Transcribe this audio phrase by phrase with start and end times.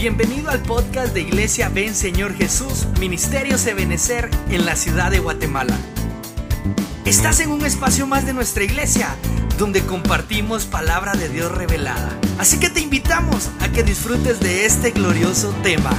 [0.00, 5.76] Bienvenido al podcast de Iglesia Ven Señor Jesús, Ministerios Ebenecer en la ciudad de Guatemala.
[7.04, 9.14] Estás en un espacio más de nuestra iglesia,
[9.58, 12.18] donde compartimos palabra de Dios revelada.
[12.38, 15.90] Así que te invitamos a que disfrutes de este glorioso tema.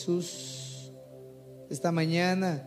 [0.00, 0.92] Jesús,
[1.68, 2.66] esta mañana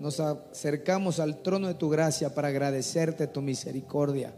[0.00, 4.34] nos acercamos al trono de tu gracia para agradecerte tu misericordia.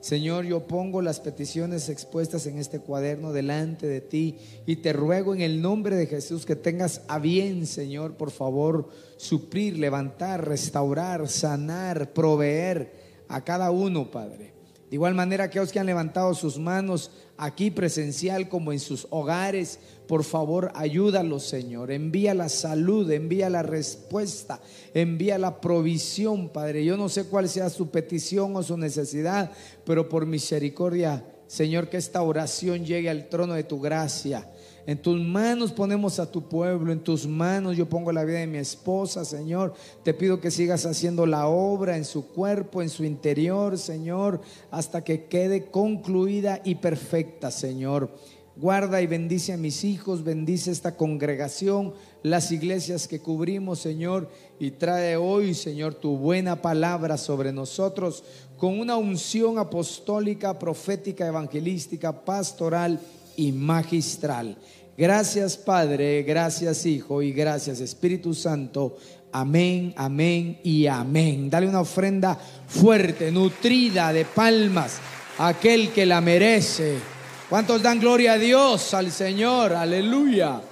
[0.00, 5.34] Señor, yo pongo las peticiones expuestas en este cuaderno delante de ti y te ruego
[5.34, 8.88] en el nombre de Jesús que tengas a bien, Señor, por favor,
[9.18, 12.94] suplir, levantar, restaurar, sanar, proveer
[13.28, 14.54] a cada uno, Padre.
[14.92, 19.78] De igual manera, aquellos que han levantado sus manos aquí presencial como en sus hogares,
[20.12, 21.90] por favor, ayúdalos, Señor.
[21.90, 24.60] Envía la salud, envía la respuesta,
[24.92, 26.84] envía la provisión, Padre.
[26.84, 29.50] Yo no sé cuál sea su petición o su necesidad,
[29.86, 34.50] pero por misericordia, Señor, que esta oración llegue al trono de tu gracia.
[34.84, 38.48] En tus manos ponemos a tu pueblo, en tus manos yo pongo la vida de
[38.48, 39.72] mi esposa, Señor.
[40.02, 44.40] Te pido que sigas haciendo la obra en su cuerpo, en su interior, Señor,
[44.70, 48.10] hasta que quede concluida y perfecta, Señor.
[48.56, 54.72] Guarda y bendice a mis hijos, bendice esta congregación, las iglesias que cubrimos, Señor, y
[54.72, 58.22] trae hoy, Señor, tu buena palabra sobre nosotros
[58.58, 63.00] con una unción apostólica, profética, evangelística, pastoral
[63.36, 64.56] y magistral.
[64.96, 68.98] Gracias Padre, gracias Hijo y gracias Espíritu Santo.
[69.32, 71.48] Amén, amén y amén.
[71.48, 74.98] Dale una ofrenda fuerte, nutrida de palmas
[75.38, 77.11] a aquel que la merece.
[77.52, 79.74] ¿Cuántos dan gloria a Dios, al Señor?
[79.74, 80.62] Aleluya.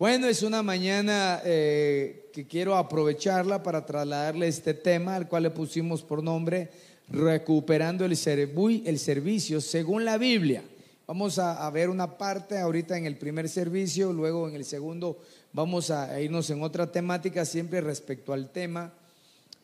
[0.00, 5.50] Bueno, es una mañana eh, que quiero aprovecharla para trasladarle este tema al cual le
[5.50, 6.70] pusimos por nombre
[7.08, 8.18] Recuperando el,
[8.84, 10.64] el servicio según la Biblia.
[11.06, 15.20] Vamos a, ver una parte ahorita en el primer servicio, luego en el segundo
[15.52, 18.92] vamos a irnos en otra temática siempre respecto al tema.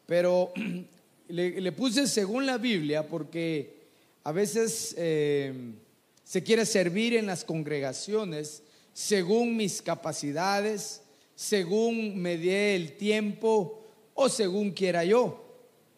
[0.06, 0.52] Pero
[1.30, 3.74] le, puse según la Biblia porque
[4.22, 5.52] a veces eh,
[6.26, 11.02] se quiere servir en las congregaciones según mis capacidades,
[11.36, 15.44] según me dé el tiempo o según quiera yo.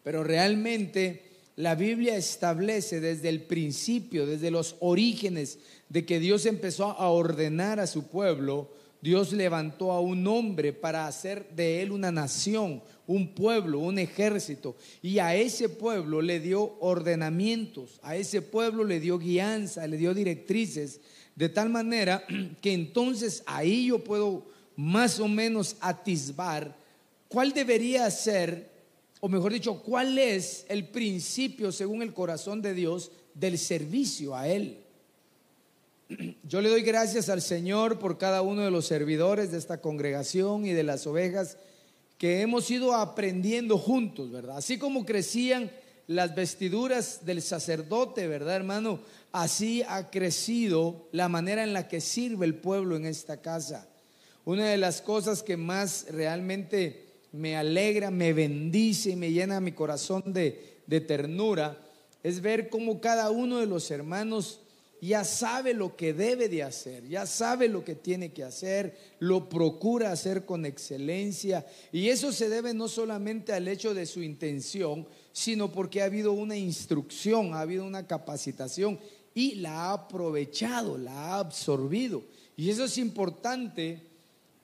[0.03, 1.23] Pero realmente
[1.55, 5.57] la Biblia establece desde el principio, desde los orígenes
[5.89, 8.69] de que Dios empezó a ordenar a su pueblo,
[9.01, 14.75] Dios levantó a un hombre para hacer de él una nación, un pueblo, un ejército.
[15.01, 20.13] Y a ese pueblo le dio ordenamientos, a ese pueblo le dio guianza, le dio
[20.13, 20.99] directrices,
[21.35, 22.23] de tal manera
[22.61, 24.45] que entonces ahí yo puedo
[24.75, 26.75] más o menos atisbar
[27.27, 28.69] cuál debería ser
[29.21, 34.47] o mejor dicho, cuál es el principio según el corazón de Dios del servicio a
[34.47, 34.77] Él.
[36.43, 40.65] Yo le doy gracias al Señor por cada uno de los servidores de esta congregación
[40.65, 41.57] y de las ovejas
[42.17, 44.57] que hemos ido aprendiendo juntos, ¿verdad?
[44.57, 45.69] Así como crecían
[46.07, 48.99] las vestiduras del sacerdote, ¿verdad, hermano?
[49.31, 53.87] Así ha crecido la manera en la que sirve el pueblo en esta casa.
[54.45, 59.73] Una de las cosas que más realmente me alegra, me bendice y me llena mi
[59.73, 61.77] corazón de, de ternura,
[62.23, 64.61] es ver cómo cada uno de los hermanos
[65.07, 69.47] ya sabe lo que debe de hacer, ya sabe lo que tiene que hacer, lo
[69.47, 71.65] procura hacer con excelencia.
[71.91, 76.33] Y eso se debe no solamente al hecho de su intención, sino porque ha habido
[76.33, 78.99] una instrucción, ha habido una capacitación
[79.33, 82.23] y la ha aprovechado, la ha absorbido.
[82.57, 84.01] Y eso es importante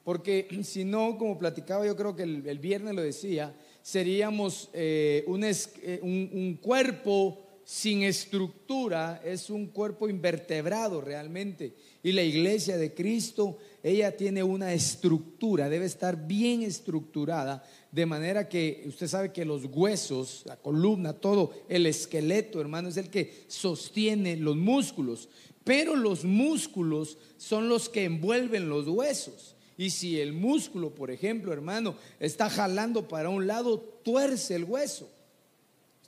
[0.03, 5.99] porque si no, como platicaba yo creo que el, viernes lo decía, seríamos eh, eh,
[6.01, 11.73] un, un, cuerpo sin estructura, es un cuerpo invertebrado realmente.
[12.03, 18.47] Y la iglesia de Cristo, ella tiene una estructura, debe estar bien estructurada, de manera
[18.47, 23.45] que usted sabe que los huesos, la columna, todo, el esqueleto, hermano, es el que
[23.47, 25.27] sostiene los músculos.
[25.63, 29.55] Pero los músculos son los que envuelven los huesos.
[29.75, 35.09] Y si el músculo, por ejemplo, hermano, está jalando para un lado, tuerce el hueso.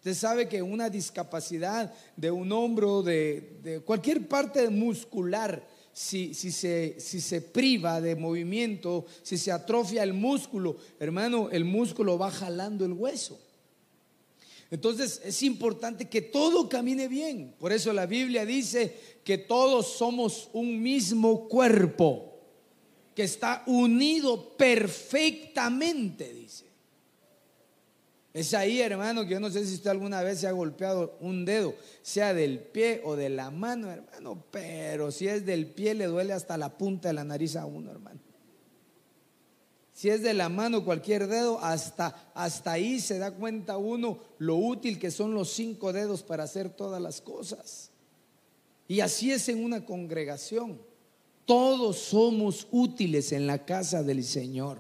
[0.08, 6.96] Usted sabe que una discapacidad de un hombro, de, cualquier parte muscular, si, si, se,
[6.98, 12.86] si se priva de movimiento, si se atrofia el músculo, hermano, el músculo va jalando
[12.86, 13.38] el hueso.
[14.72, 17.54] Entonces es importante que todo camine bien.
[17.60, 22.40] Por eso la Biblia dice que todos somos un mismo cuerpo,
[23.14, 26.67] que está unido perfectamente, dice.
[28.38, 31.44] Es ahí, hermano, que yo no sé si usted alguna vez se ha golpeado un
[31.44, 31.74] dedo,
[32.04, 36.34] sea del pie o de la mano, hermano, pero si es del pie le duele
[36.34, 38.20] hasta la punta de la nariz a uno, hermano.
[39.92, 44.56] Si es de la mano cualquier dedo, hasta, hasta ahí se da cuenta uno lo
[44.56, 47.90] útil que son los cinco dedos para hacer todas las cosas.
[48.88, 50.80] Y así es en una congregación.
[51.48, 54.78] Todos somos útiles en la casa del Señor.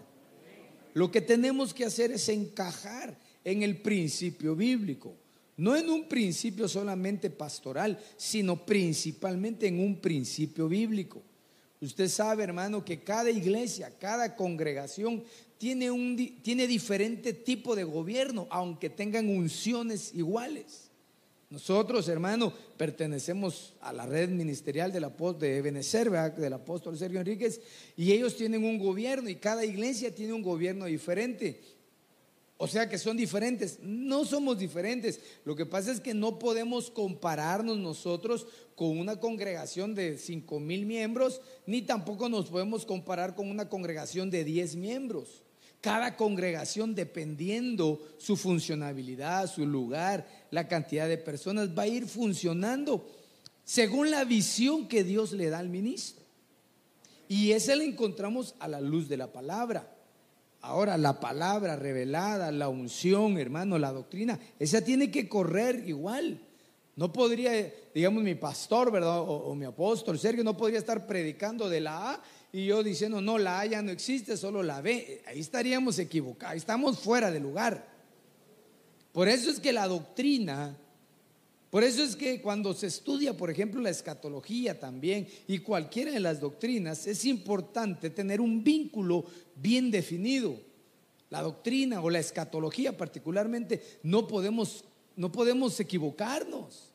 [0.93, 3.17] Lo que tenemos que hacer es encajar
[3.47, 5.15] en el principio bíblico.
[5.55, 11.23] No en un principio solamente pastoral, sino principalmente en un principio bíblico.
[11.79, 15.23] Usted sabe, hermano, que cada iglesia, cada congregación
[15.57, 20.89] tiene, un, tiene diferente tipo de gobierno, aunque tengan unciones iguales.
[21.49, 27.61] Nosotros, hermano, pertenecemos a la red ministerial del apóstol de Benecer, del apóstol Sergio Enríquez,
[27.95, 31.76] y ellos tienen un gobierno y cada iglesia tiene un gobierno diferente.
[32.57, 33.79] O sea que son diferentes.
[33.81, 35.19] No somos diferentes.
[35.45, 40.85] Lo que pasa es que no podemos compararnos nosotros con una congregación de 5 mil
[40.85, 45.43] miembros, ni tampoco nos podemos comparar con una congregación de 10 miembros.
[45.81, 53.07] Cada congregación, dependiendo su funcionabilidad, su lugar, la cantidad de personas, va a ir funcionando
[53.63, 56.25] según la visión que Dios le da al ministro.
[57.27, 59.96] Y esa la encontramos a la luz de la palabra.
[60.67, 66.41] Ahora, la palabra revelada, la unción, hermano, la doctrina, esa tiene que correr igual.
[66.97, 69.21] No podría, digamos, mi pastor, ¿verdad?
[69.21, 72.21] O, mi apóstol Sergio, no podría estar predicando de la A
[72.51, 75.21] y yo diciendo, no, la A ya no existe, solo la B.
[75.25, 77.87] Ahí estaríamos equivocados, estamos fuera de lugar.
[79.13, 80.75] Por eso es que la doctrina,
[81.77, 86.19] por eso es que cuando se estudia, por ejemplo, la escatología también y cualquiera de
[86.19, 89.25] las doctrinas, es importante tener un vínculo
[89.55, 90.59] bien definido.
[91.29, 94.85] La doctrina o la escatología particularmente, no podemos,
[95.15, 96.93] no podemos equivocarnos.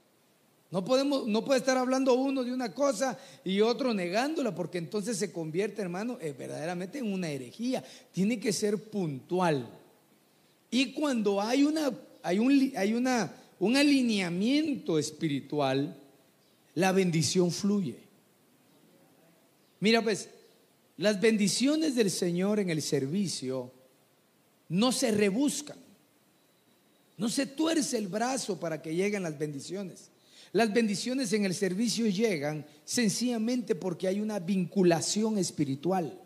[0.72, 5.16] No podemos, no puede estar hablando uno de una cosa y otro negándola, porque entonces
[5.16, 7.84] se convierte, hermano, eh, verdaderamente en una herejía.
[8.10, 9.64] Tiene que ser puntual.
[10.72, 15.96] Y cuando hay una, hay un, hay una, un alineamiento espiritual,
[16.74, 17.96] la bendición fluye.
[19.78, 20.28] Mira, pues,
[20.96, 23.70] las bendiciones del Señor en el servicio
[24.68, 25.78] no se rebuscan.
[27.16, 30.10] No se tuerce el brazo para que lleguen las bendiciones.
[30.50, 36.20] Las bendiciones en el servicio llegan sencillamente porque hay una vinculación espiritual,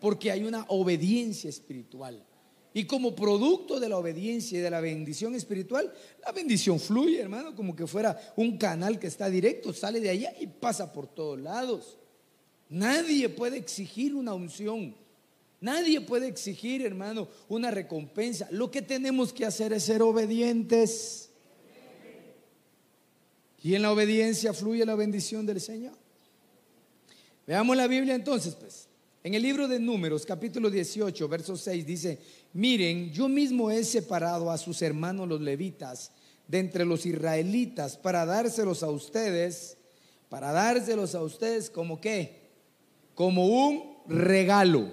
[0.00, 2.24] porque hay una obediencia espiritual.
[2.76, 5.90] Y como producto de la obediencia y de la bendición espiritual,
[6.22, 10.34] la bendición fluye, hermano, como que fuera un canal que está directo, sale de allá
[10.38, 11.96] y pasa por todos lados.
[12.68, 14.94] Nadie puede exigir una unción.
[15.58, 18.46] Nadie puede exigir, hermano, una recompensa.
[18.50, 21.30] Lo que tenemos que hacer es ser obedientes.
[23.62, 25.94] Y en la obediencia fluye la bendición del Señor.
[27.46, 28.86] Veamos la Biblia entonces, pues.
[29.26, 32.16] En el libro de Números, capítulo 18, verso 6, dice,
[32.56, 36.10] miren, yo mismo he separado a sus hermanos los levitas
[36.48, 39.76] de entre los israelitas para dárselos a ustedes,
[40.30, 42.48] para dárselos a ustedes como qué,
[43.14, 44.88] como un regalo.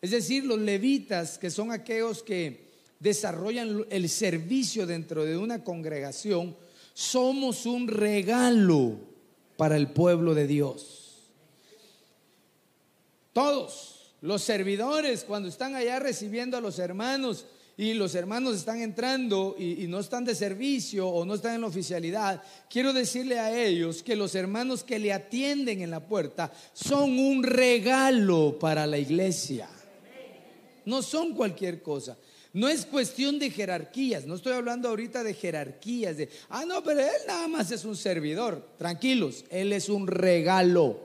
[0.00, 2.66] Es decir, los levitas, que son aquellos que
[3.00, 6.56] desarrollan el servicio dentro de una congregación,
[6.94, 8.96] somos un regalo
[9.56, 11.32] para el pueblo de Dios.
[13.32, 13.95] Todos
[14.26, 19.86] los servidores, cuando están allá recibiendo a los hermanos y los hermanos están entrando y,
[19.86, 24.16] no están de servicio o no están en la oficialidad, quiero decirle a ellos que
[24.16, 29.68] los hermanos que le atienden en la puerta son un regalo para la iglesia.
[30.86, 32.18] No son cualquier cosa.
[32.52, 37.00] No es cuestión de jerarquías, no estoy hablando ahorita de jerarquías, de, ah, no, pero
[37.00, 38.70] él nada más es un servidor.
[38.76, 40.98] Tranquilos, él es un regalo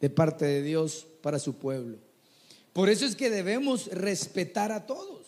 [0.00, 1.98] de parte de Dios para su pueblo.
[2.72, 5.22] Por eso es que debemos respetar a todos.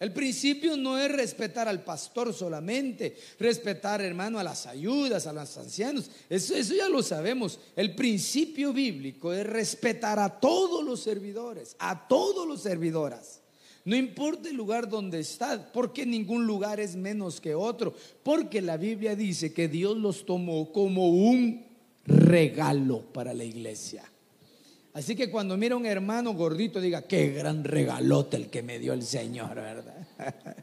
[0.00, 5.58] El principio no es respetar al pastor solamente, respetar, hermano, a las ayudas, a los
[5.58, 6.08] ancianos.
[6.30, 7.58] Eso, eso ya lo sabemos.
[7.74, 13.40] El principio bíblico es respetar a todos los servidores, a todos los servidoras.
[13.84, 18.76] No importa el lugar donde está, porque ningún lugar es menos que otro, porque la
[18.76, 21.66] Biblia dice que Dios los tomó como un
[22.06, 24.04] regalo para la iglesia.
[24.98, 28.80] Así que cuando mira a un hermano gordito, diga, qué gran regalote el que me
[28.80, 30.08] dio el Señor, ¿verdad?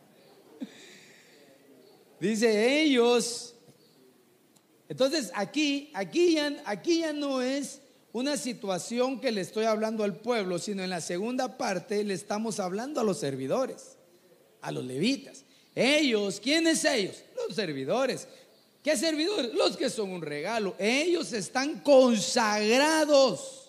[2.19, 3.55] Dice ellos.
[4.89, 7.79] Entonces aquí, aquí ya, aquí ya no es
[8.11, 12.59] una situación que le estoy hablando al pueblo, sino en la segunda parte le estamos
[12.59, 13.95] hablando a los servidores,
[14.59, 15.45] a los levitas.
[15.73, 17.23] Ellos, ¿quiénes ellos?
[17.37, 18.27] Los servidores.
[18.83, 19.53] ¿Qué servidores?
[19.53, 20.75] Los que son un regalo.
[20.77, 23.64] Ellos están consagrados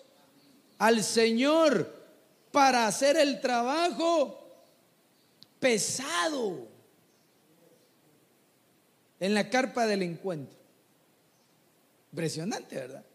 [0.77, 1.93] al Señor
[2.51, 4.43] para hacer el trabajo
[5.59, 6.67] pesado
[9.19, 10.57] en la carpa del encuentro.
[12.11, 13.05] Impresionante, ¿verdad?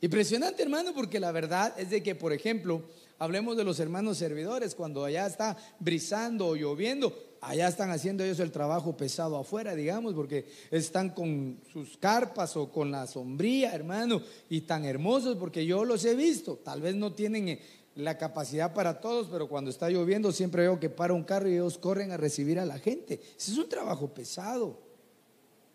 [0.00, 2.82] Impresionante, hermano, porque la verdad es de que, por ejemplo,
[3.18, 8.40] hablemos de los hermanos servidores, cuando allá está brisando o lloviendo, allá están haciendo ellos
[8.40, 14.22] el trabajo pesado afuera, digamos, porque están con sus carpas o con la sombría, hermano,
[14.48, 16.56] y tan hermosos, porque yo los he visto.
[16.56, 17.60] Tal vez no tienen eh,
[17.94, 21.54] la capacidad para todos, pero cuando está lloviendo siempre veo que para un carro y
[21.54, 23.20] ellos corren a recibir a la gente.
[23.36, 24.88] Ese es un trabajo pesado.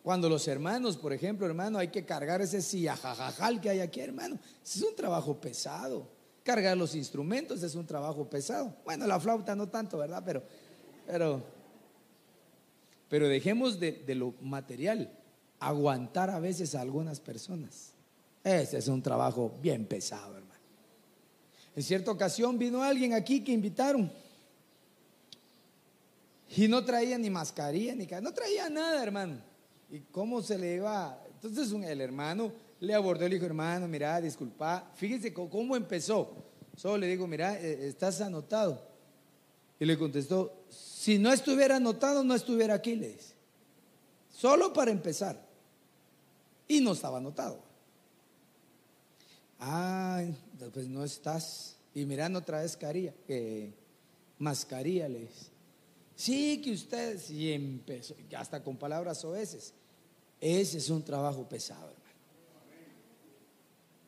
[0.03, 4.38] Cuando los hermanos, por ejemplo, hermano, hay que cargar ese sillajajajal que hay aquí, hermano.
[4.62, 6.08] Ese es un trabajo pesado.
[6.43, 8.75] Cargar los instrumentos es un trabajo pesado.
[8.84, 10.22] Bueno, la flauta no tanto, ¿verdad?
[10.25, 10.43] Pero,
[11.08, 11.41] pero,
[13.13, 15.08] pero dejemos de, de lo material.
[15.60, 17.93] Aguantar a veces a algunas personas.
[18.43, 20.60] Ese es un trabajo bien pesado, hermano.
[21.75, 24.12] En cierta ocasión vino alguien aquí que invitaron.
[26.58, 29.38] Y no traía ni mascarilla, ni no traía nada, hermano.
[29.91, 31.24] ¿Y cómo se le iba?
[31.36, 36.34] Entonces el hermano le abordó y le dijo, hermano, mira, disculpa, fíjese cómo empezó.
[36.75, 38.92] Solo le digo, mira, eh, estás anotado.
[39.83, 43.17] Y le contestó, si no estuviera anotado, no estuviera aquí, le.
[44.31, 45.45] Solo para empezar.
[46.69, 47.59] Y no estaba anotado.
[49.59, 50.23] Ah,
[50.73, 51.75] pues no estás.
[51.93, 53.13] Y mira, no traes carilla,
[54.39, 55.47] mascarilla, le dice.
[56.15, 59.73] Sí, que usted, y empezó, hasta con palabras oeces.
[60.39, 62.03] Ese es un trabajo pesado, hermano.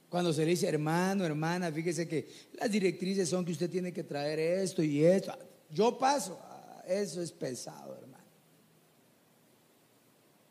[0.10, 4.06] Cuando se le dice hermano, hermana, fíjese que las directrices son que usted tiene que
[4.06, 5.38] traer esto y esto.
[5.70, 8.24] Yo paso, ah, eso es pesado, hermano.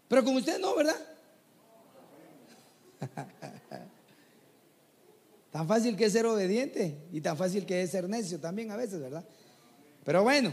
[0.08, 0.96] Pero con usted no, ¿verdad?
[5.50, 8.76] tan fácil que es ser obediente y tan fácil que es ser necio también a
[8.76, 9.24] veces, ¿verdad?
[10.04, 10.52] Pero bueno,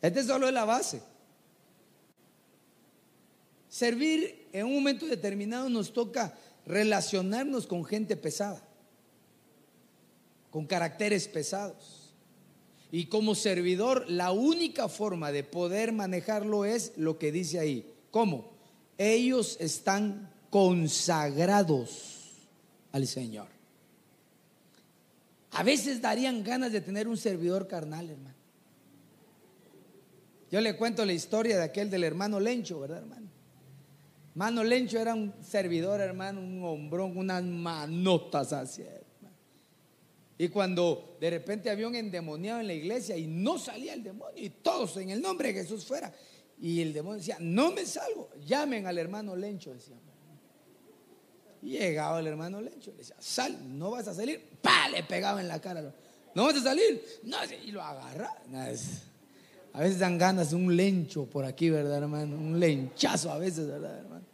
[0.00, 1.02] este solo es la base.
[3.68, 8.62] Servir en un momento determinado nos toca relacionarnos con gente pesada,
[10.50, 12.05] con caracteres pesados.
[12.96, 17.94] Y como servidor, la única forma de poder manejarlo es lo que dice ahí.
[18.10, 18.54] ¿Cómo?
[18.96, 22.48] Ellos están consagrados
[22.92, 23.48] al Señor.
[25.50, 28.34] A veces darían ganas de tener un servidor carnal, hermano.
[30.50, 33.28] Yo le cuento la historia de aquel del hermano Lencho, ¿verdad, hermano?
[34.36, 38.84] Mano Lencho era un servidor, hermano, un hombrón, unas manotas así.
[40.38, 44.42] Y cuando de repente había un endemoniado en la iglesia y no salía el demonio,
[44.42, 46.12] y todos en el nombre de Jesús fuera,
[46.60, 49.96] y el demonio decía, no me salgo, llamen al hermano Lencho, decía.
[51.62, 55.40] Y llegaba el hermano Lencho, le decía, sal, no vas a salir, pa, le pegaba
[55.40, 55.94] en la cara.
[56.34, 58.30] No vas a salir, no, y lo agarra.
[59.72, 62.36] A veces dan ganas de un lencho por aquí, ¿verdad, hermano?
[62.36, 64.24] Un lenchazo a veces, ¿verdad, hermano?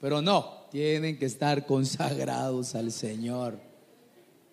[0.00, 3.67] Pero no, tienen que estar consagrados al Señor.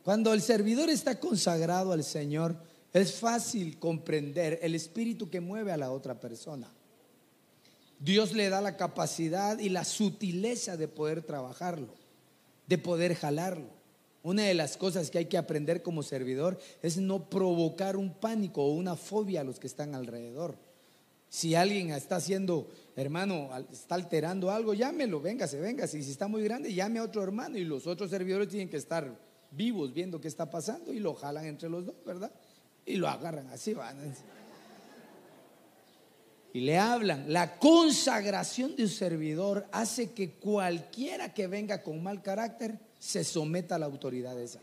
[0.05, 2.55] Cuando el servidor está consagrado al Señor,
[2.93, 6.71] es fácil comprender el espíritu que mueve a la otra persona.
[7.99, 11.87] Dios le da la capacidad y la sutileza de poder trabajarlo,
[12.67, 13.65] de poder jalarlo.
[14.21, 18.63] Una de las cosas que hay que aprender como servidor es no provocar un pánico
[18.63, 20.55] o una fobia a los que están alrededor.
[21.29, 25.97] Si alguien está haciendo, hermano, está alterando algo, llámelo, véngase, véngase.
[25.97, 27.57] Y si está muy grande, llame a otro hermano.
[27.57, 29.24] Y los otros servidores tienen que estar
[29.55, 32.31] vivos viendo qué está pasando y lo jalan entre los dos, ¿verdad?
[32.85, 34.15] Y lo agarran, así van.
[36.53, 37.31] Y le hablan.
[37.33, 43.75] La consagración de un servidor hace que cualquiera que venga con mal carácter se someta
[43.75, 44.59] a la autoridad esa.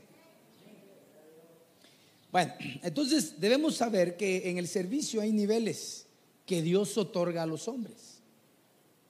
[2.30, 6.06] Bueno, entonces debemos saber que en el servicio hay niveles
[6.46, 8.11] que Dios otorga a los hombres.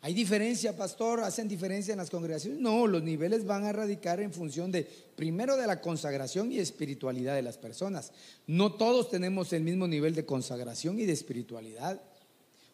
[0.04, 1.21] ¿Hay diferencia, pastor?
[1.21, 2.59] ¿Hacen diferencia en las congregaciones?
[2.59, 4.82] No, los niveles van a radicar en función de,
[5.14, 8.11] primero, de la consagración y espiritualidad de las personas.
[8.49, 12.02] No todos tenemos el mismo nivel de consagración y de espiritualidad.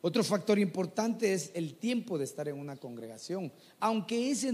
[0.00, 3.52] Otro factor importante es el tiempo de estar en una congregación.
[3.78, 4.50] Aunque ese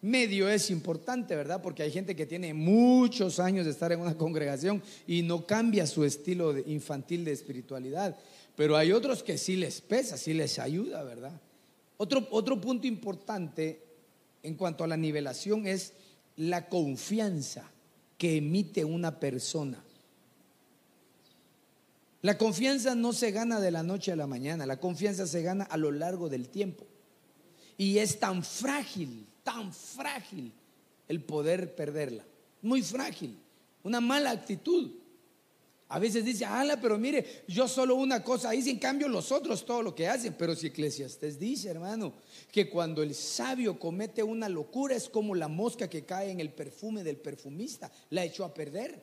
[0.00, 1.62] medio es importante, ¿verdad?
[1.62, 5.84] Porque hay gente que tiene muchos años de estar en una congregación y no cambia
[5.88, 8.16] su estilo infantil de espiritualidad.
[8.54, 11.42] pero hay otros que sí les pesa, sí les ayuda, ¿verdad?
[11.98, 13.82] Otro, otro punto importante
[14.42, 15.94] en cuanto a la nivelación es
[16.36, 17.70] la confianza
[18.18, 19.82] que emite una persona.
[22.22, 25.64] La confianza no se gana de la noche a la mañana, la confianza se gana
[25.64, 26.86] a lo largo del tiempo.
[27.78, 30.52] Y es tan frágil, tan frágil
[31.08, 32.24] el poder perderla.
[32.62, 33.38] Muy frágil.
[33.84, 34.90] Una mala actitud.
[35.88, 39.64] A veces dice, ala, pero mire, yo solo una cosa hice, en cambio los otros
[39.64, 40.34] todo lo que hacen.
[40.36, 42.14] Pero si Eclesiastes dice, hermano,
[42.50, 46.50] que cuando el sabio comete una locura es como la mosca que cae en el
[46.50, 49.00] perfume del perfumista, la echó a perder.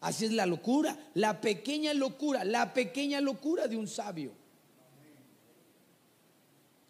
[0.00, 4.32] Así es la locura, la pequeña locura, la pequeña locura de un sabio.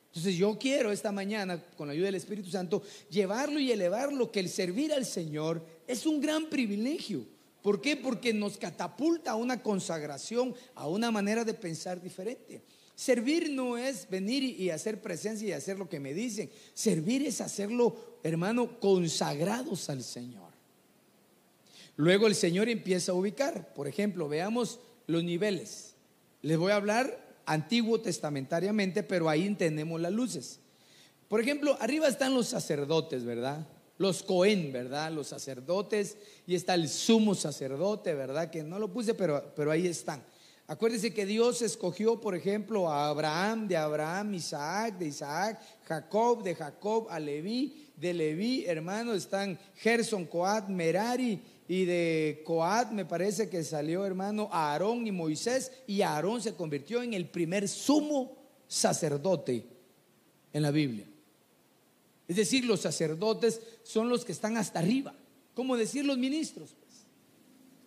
[0.06, 4.40] Entonces yo quiero esta mañana, con la ayuda del Espíritu Santo, llevarlo y elevarlo, que
[4.40, 7.33] el servir al Señor es un gran privilegio.
[7.64, 7.96] ¿Por qué?
[7.96, 12.60] Porque nos catapulta a una consagración, a una manera de pensar diferente.
[12.94, 16.50] Servir no es venir y hacer presencia y hacer lo que me dicen.
[16.74, 20.52] Servir es hacerlo, hermano, consagrados al Señor.
[21.96, 23.72] Luego el Señor empieza a ubicar.
[23.72, 25.94] Por ejemplo, veamos los niveles.
[26.42, 30.60] Les voy a hablar antiguo testamentariamente, pero ahí tenemos las luces.
[31.28, 33.66] Por ejemplo, arriba están los sacerdotes, ¿verdad?
[33.98, 35.12] Los Cohen, ¿verdad?
[35.12, 38.50] Los sacerdotes y está el sumo sacerdote, ¿verdad?
[38.50, 40.22] Que no lo puse, pero, pero ahí están.
[40.66, 46.54] Acuérdense que Dios escogió, por ejemplo, a Abraham, de Abraham, Isaac, de Isaac, Jacob, de
[46.54, 53.48] Jacob, a Leví, de Leví, hermano, están Gerson, Coat, Merari, y de Coat me parece
[53.48, 58.36] que salió hermano Aarón y Moisés y Aarón se convirtió en el primer sumo
[58.68, 59.66] sacerdote
[60.52, 61.06] en la Biblia.
[62.28, 65.14] Es decir, los sacerdotes son los que están hasta arriba,
[65.54, 67.06] como decir los ministros, pues.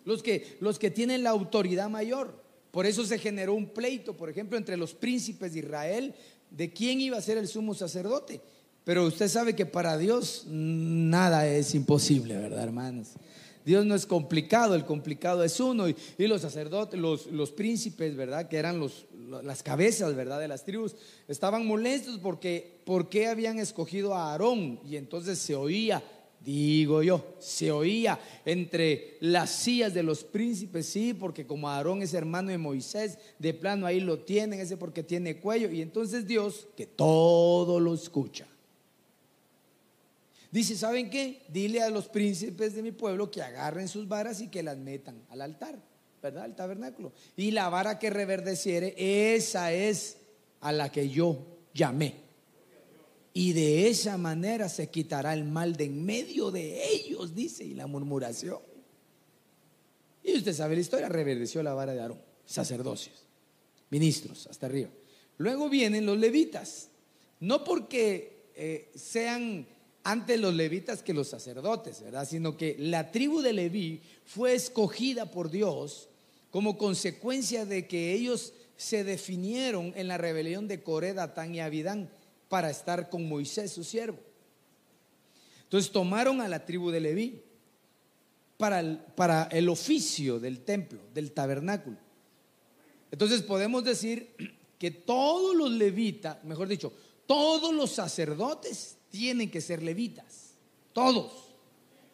[0.04, 2.42] los, que, los que tienen la autoridad mayor.
[2.70, 6.14] Por eso se generó un pleito, por ejemplo, entre los príncipes de Israel
[6.50, 8.40] de quién iba a ser el sumo sacerdote.
[8.84, 13.08] Pero usted sabe que para Dios nada es imposible, ¿verdad, hermanos?
[13.64, 15.90] Dios no es complicado, el complicado es uno.
[15.90, 18.48] Y, los sacerdotes, los, los, príncipes, ¿verdad?
[18.48, 19.04] Que eran los,
[19.42, 20.40] las cabezas, ¿verdad?
[20.40, 20.96] De las tribus,
[21.28, 24.80] estaban molestos porque, porque habían escogido a Aarón.
[24.82, 26.02] Y entonces se oía,
[26.40, 32.14] digo yo, se oía entre las sillas de los príncipes, sí, porque como Aarón es
[32.14, 35.70] hermano de Moisés, de plano ahí lo tienen, ese porque tiene cuello.
[35.70, 38.46] Y entonces Dios, que todo lo escucha
[40.50, 41.42] Dice, ¿saben qué?
[41.50, 45.22] Dile a los príncipes de mi pueblo que agarren sus varas y que las metan
[45.28, 45.78] al altar,
[46.22, 46.44] ¿verdad?
[46.44, 47.12] Al tabernáculo.
[47.36, 48.94] Y la vara que reverdeciere,
[49.34, 50.16] esa es
[50.62, 52.27] a la que yo llamé.
[53.34, 57.74] Y de esa manera se quitará el mal de en medio de ellos, dice, y
[57.74, 58.58] la murmuración.
[60.24, 63.24] Y usted sabe la historia, reverdeció la vara de Aarón, sacerdocios,
[63.90, 64.90] ministros, hasta arriba.
[65.38, 66.88] Luego vienen los levitas,
[67.40, 69.66] no porque eh, sean
[70.02, 72.26] antes los levitas que los sacerdotes, ¿verdad?
[72.26, 76.08] Sino que la tribu de Leví fue escogida por Dios
[76.50, 82.10] como consecuencia de que ellos se definieron en la rebelión de Coré, Datán y Abidán
[82.48, 84.18] para estar con Moisés, su siervo.
[85.64, 87.42] Entonces tomaron a la tribu de Leví
[88.56, 91.96] para el, para el oficio del templo, del tabernáculo.
[93.10, 94.34] Entonces podemos decir
[94.78, 96.92] que todos los levitas, mejor dicho,
[97.26, 100.54] todos los sacerdotes tienen que ser levitas,
[100.92, 101.32] todos,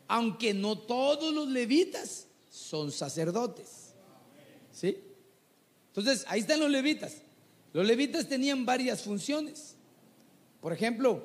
[0.08, 3.94] aunque no todos los levitas son sacerdotes.
[4.72, 4.98] ¿Sí?
[5.88, 7.18] Entonces, ahí están los levitas.
[7.72, 9.73] Los levitas tenían varias funciones.
[10.64, 11.22] Por ejemplo,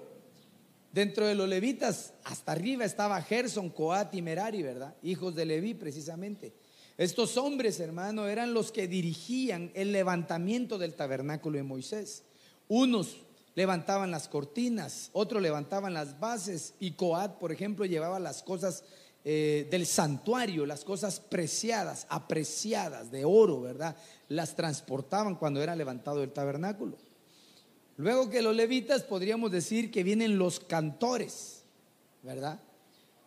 [0.92, 4.98] dentro de los levitas, hasta arriba estaba Gerson, Coat y Merari, ¿verdad?
[5.02, 6.54] Hijos de Leví, precisamente.
[6.98, 12.26] Estos hombres, hermano, eran los que dirigían el levantamiento del tabernáculo de Moisés.
[12.68, 13.16] Unos
[13.56, 18.84] levantaban las cortinas, otros levantaban las bases y Coat, por ejemplo, llevaba las cosas
[19.24, 23.96] eh, del santuario, las cosas preciadas, apreciadas de oro, ¿verdad?
[24.28, 26.98] Las transportaban cuando era levantado el tabernáculo.
[28.00, 31.64] Luego que los levitas podríamos decir que vienen los cantores,
[32.24, 32.58] ¿verdad?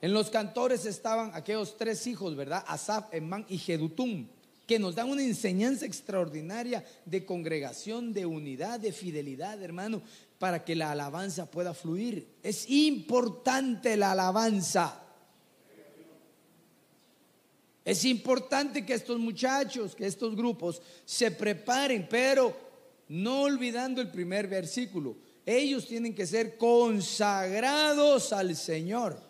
[0.00, 2.64] En los cantores estaban aquellos tres hijos, ¿verdad?
[2.66, 4.26] Asaf, Emán y Jedutum
[4.66, 10.00] que nos dan una enseñanza extraordinaria de congregación, de unidad, de fidelidad, hermano,
[10.38, 12.26] para que la alabanza pueda fluir.
[12.42, 15.02] Es importante la alabanza.
[17.84, 22.71] Es importante que estos muchachos, que estos grupos se preparen, pero
[23.12, 25.18] no olvidando el primer versículo.
[25.44, 29.20] Ellos tienen que ser consagrados al Señor.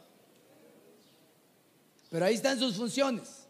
[2.09, 3.49] Pero ahí están sus funciones.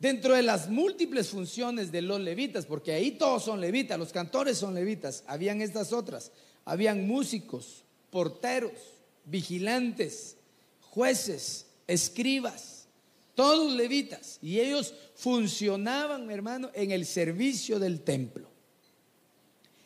[0.00, 4.58] Dentro de las múltiples funciones de los levitas, porque ahí todos son levitas, los cantores
[4.58, 6.32] son levitas, habían estas otras,
[6.64, 8.72] habían músicos, porteros,
[9.26, 10.38] vigilantes,
[10.80, 12.73] jueces, escribas,
[13.34, 18.48] todos levitas, y ellos funcionaban, hermano, en el servicio del templo.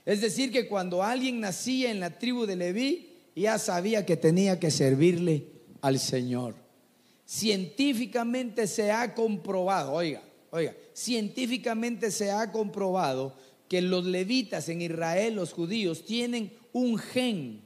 [0.05, 4.59] Es decir, que cuando alguien nacía en la tribu de Leví, ya sabía que tenía
[4.59, 5.47] que servirle
[5.81, 6.55] al Señor.
[7.27, 13.35] Científicamente se ha comprobado, oiga, oiga, científicamente se ha comprobado
[13.69, 17.61] que los levitas en Israel, los judíos, tienen un gen,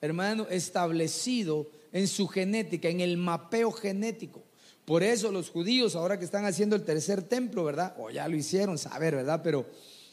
[0.00, 4.44] hermano, establecido en su genética, en el mapeo genético.
[4.88, 7.94] Por eso los judíos, ahora que están haciendo el tercer templo, ¿verdad?
[7.98, 9.42] O ya lo hicieron, saber, ¿verdad?
[9.44, 9.66] Pero,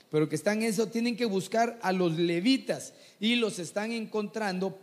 [0.09, 4.77] pero que están en eso, tienen que buscar a los levitas y los están encontrando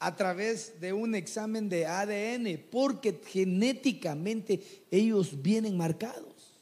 [0.00, 6.52] a través de un examen de ADN, porque genéticamente ellos vienen marcados.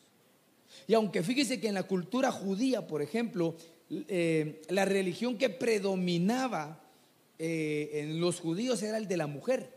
[0.87, 3.57] Y aunque fíjese que en la cultura judía, por ejemplo,
[3.90, 6.85] eh, la religión que predominaba
[7.40, 9.75] eh, en los judíos era el de la mujer.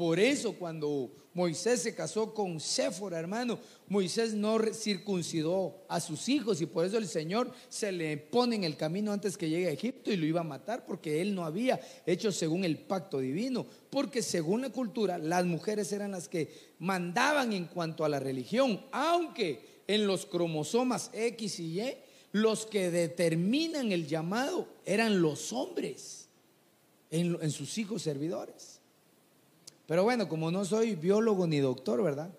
[0.00, 6.62] Por eso cuando Moisés se casó con Séfora, hermano, Moisés no circuncidó a sus hijos
[6.62, 9.72] y por eso el Señor se le pone en el camino antes que llegue a
[9.72, 13.66] Egipto y lo iba a matar porque él no había hecho según el pacto divino.
[13.90, 18.82] Porque según la cultura, las mujeres eran las que mandaban en cuanto a la religión,
[18.92, 21.94] aunque en los cromosomas X y Y,
[22.32, 26.30] los que determinan el llamado eran los hombres
[27.10, 28.79] en, en sus hijos servidores.
[29.90, 32.30] Pero bueno, como no soy biólogo ni doctor, ¿verdad?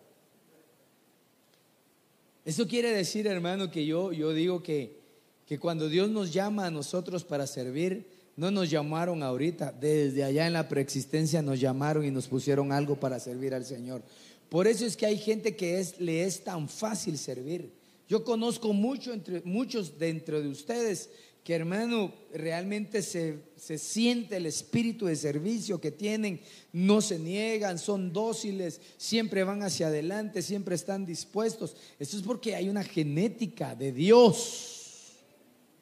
[2.46, 5.02] Eso quiere decir, hermano, que yo, yo digo que,
[5.46, 10.48] que cuando Dios nos llama a nosotros para servir, no nos llamaron ahorita, desde allá
[10.48, 14.02] en la preexistencia nos llamaron y nos pusieron algo para servir al Señor.
[14.48, 17.70] Por eso es que hay gente que es, le es tan fácil servir.
[18.08, 21.10] Yo conozco mucho entre, muchos dentro de ustedes
[21.44, 26.40] que hermano, realmente se, se, siente el espíritu de servicio que tienen,
[26.72, 31.76] no se niegan, son dóciles, siempre van hacia adelante, siempre están dispuestos.
[31.98, 35.14] Esto es porque hay una genética de Dios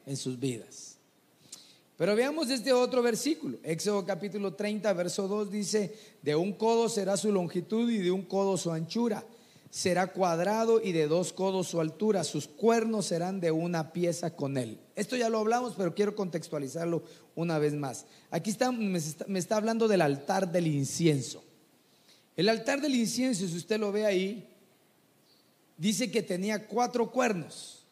[0.05, 0.97] en sus vidas.
[1.97, 7.17] Pero veamos este otro versículo, Éxodo capítulo 30, verso 2 dice, de un codo será
[7.17, 9.25] su longitud y de un codo su anchura
[9.69, 14.57] será cuadrado y de dos codos su altura, sus cuernos serán de una pieza con
[14.57, 14.79] él.
[14.95, 17.03] Esto ya lo hablamos, pero quiero contextualizarlo
[17.35, 18.05] una vez más.
[18.31, 21.43] Aquí está, me, está, hablando del altar del incienso.
[22.35, 24.49] El altar del incienso, si usted lo ve ahí,
[25.77, 27.85] dice que tenía cuatro cuernos.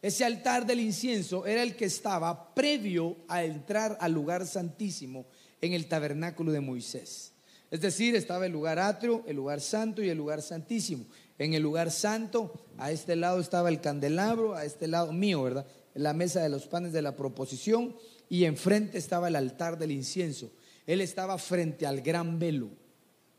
[0.00, 5.26] Ese altar del incienso era el que estaba previo a entrar al lugar santísimo
[5.60, 7.31] en el tabernáculo de Moisés.
[7.72, 11.06] Es decir, estaba el lugar atrio, el lugar santo y el lugar santísimo.
[11.38, 15.66] En el lugar santo, a este lado estaba el candelabro, a este lado mío, ¿verdad?
[15.94, 17.96] La mesa de los panes de la proposición
[18.28, 20.52] y enfrente estaba el altar del incienso.
[20.86, 22.68] Él estaba frente al gran velo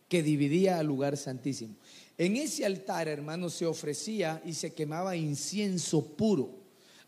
[0.10, 1.76] que dividía al lugar santísimo.
[2.18, 6.63] En ese altar, hermanos, se ofrecía y se quemaba incienso puro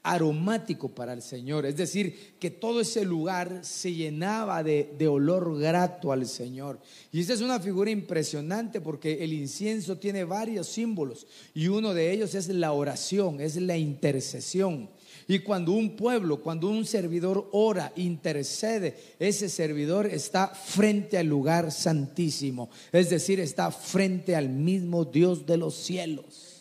[0.05, 1.65] aromático para el Señor.
[1.65, 6.79] Es decir, que todo ese lugar se llenaba de, de, olor grato al Señor.
[7.11, 12.11] Y esta es una figura impresionante porque el incienso tiene varios símbolos y uno de
[12.11, 14.89] ellos es la oración, es la intercesión.
[15.27, 21.71] Y cuando un pueblo, cuando un servidor ora, intercede, ese servidor está frente al lugar
[21.71, 22.69] santísimo.
[22.91, 26.54] Es decir, está frente al mismo Dios de los cielos.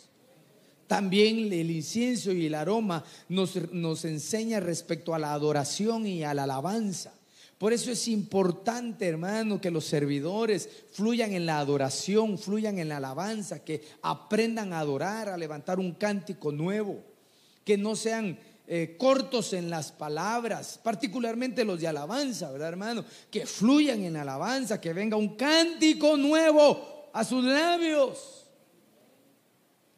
[0.86, 6.34] También el incienso y el aroma nos, nos enseña respecto a la adoración y a
[6.34, 7.12] la alabanza.
[7.58, 12.98] Por eso es importante, hermano, que los servidores fluyan en la adoración, fluyan en la
[12.98, 17.02] alabanza, que aprendan a adorar, a levantar un cántico nuevo,
[17.64, 23.04] que no sean eh, cortos en las palabras, particularmente los de alabanza, ¿verdad, hermano?
[23.30, 28.43] Que fluyan en alabanza, que venga un cántico nuevo a sus labios.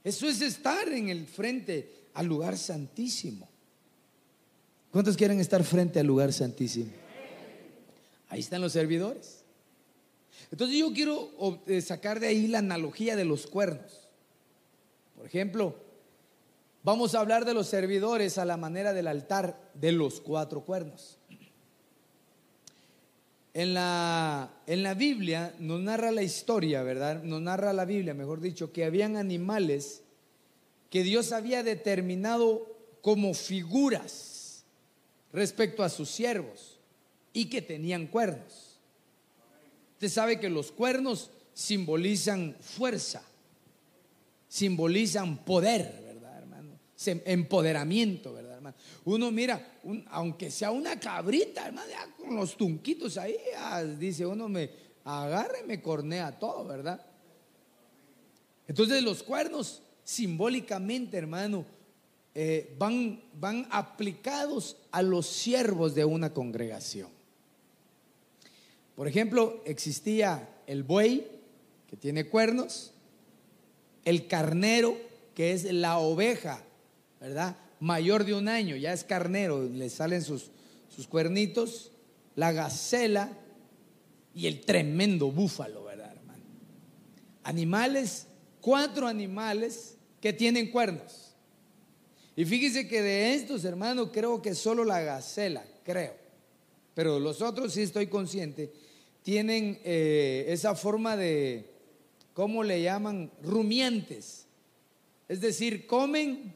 [0.06, 3.48] Eso es estar en el frente al lugar santísimo.
[4.92, 6.92] ¿Cuántos quieren estar frente al lugar santísimo?
[8.28, 9.42] Ahí están los servidores.
[10.52, 14.08] Entonces yo quiero eh, sacar de ahí la analogía de los cuernos.
[15.16, 15.74] Por ejemplo,
[16.84, 21.18] vamos a hablar de los servidores a la manera del altar de los cuatro cuernos.
[23.58, 27.22] En la, en la Biblia nos narra la historia, ¿verdad?
[27.22, 30.02] Nos narra la Biblia, mejor dicho, que habían animales
[30.90, 34.62] que Dios había determinado como figuras
[35.32, 36.78] respecto a sus siervos
[37.32, 38.78] y que tenían cuernos.
[39.94, 43.22] Usted sabe que los cuernos simbolizan fuerza,
[44.50, 46.78] simbolizan poder, ¿verdad, hermano?
[47.24, 48.45] Empoderamiento, ¿verdad,
[49.04, 49.78] Uno mira,
[50.10, 53.36] aunque sea una cabrita, hermano, ya con los tunquitos ahí,
[53.98, 54.70] dice uno, me
[55.04, 57.04] agarra y me cornea todo, ¿verdad?
[58.66, 61.64] Entonces los cuernos simbólicamente, hermano,
[62.34, 67.08] eh, van, van aplicados a los siervos de una congregación.
[68.94, 71.26] Por ejemplo, existía el buey,
[71.88, 72.92] que tiene cuernos,
[74.04, 74.96] el carnero,
[75.34, 76.62] que es la oveja,
[77.20, 77.56] ¿verdad?
[77.80, 80.50] Mayor de un año, ya es carnero, le salen sus,
[80.88, 81.92] sus cuernitos,
[82.34, 83.30] la gacela
[84.34, 86.44] y el tremendo búfalo, ¿verdad, hermano?
[87.42, 88.26] Animales,
[88.60, 91.34] cuatro animales que tienen cuernos.
[92.34, 96.14] Y fíjese que de estos, hermanos, creo que solo la gacela, creo.
[96.94, 98.72] Pero los otros sí estoy consciente,
[99.22, 101.70] tienen eh, esa forma de,
[102.32, 103.30] ¿cómo le llaman?
[103.42, 104.46] Rumiantes.
[105.28, 106.54] Es decir, comen,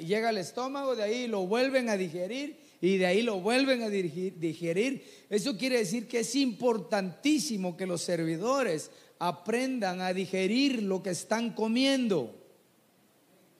[0.00, 3.88] llega al estómago, de ahí lo vuelven a digerir y de ahí lo vuelven a
[3.88, 5.04] digerir.
[5.30, 11.52] Eso quiere decir que es importantísimo que los servidores aprendan a digerir lo que están
[11.52, 12.44] comiendo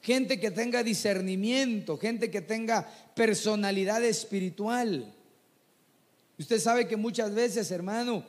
[0.04, 5.14] gente que tenga discernimiento, gente que tenga personalidad espiritual.
[6.38, 8.22] Usted sabe que muchas veces, hermano,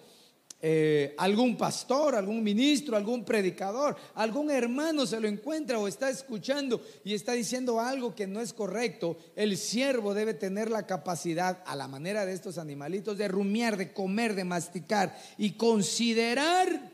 [0.61, 6.81] eh, algún pastor, algún ministro, algún predicador, algún hermano se lo encuentra o está escuchando
[7.03, 11.75] y está diciendo algo que no es correcto, el siervo debe tener la capacidad, a
[11.75, 16.91] la manera de estos animalitos, de rumiar, de comer, de masticar y considerar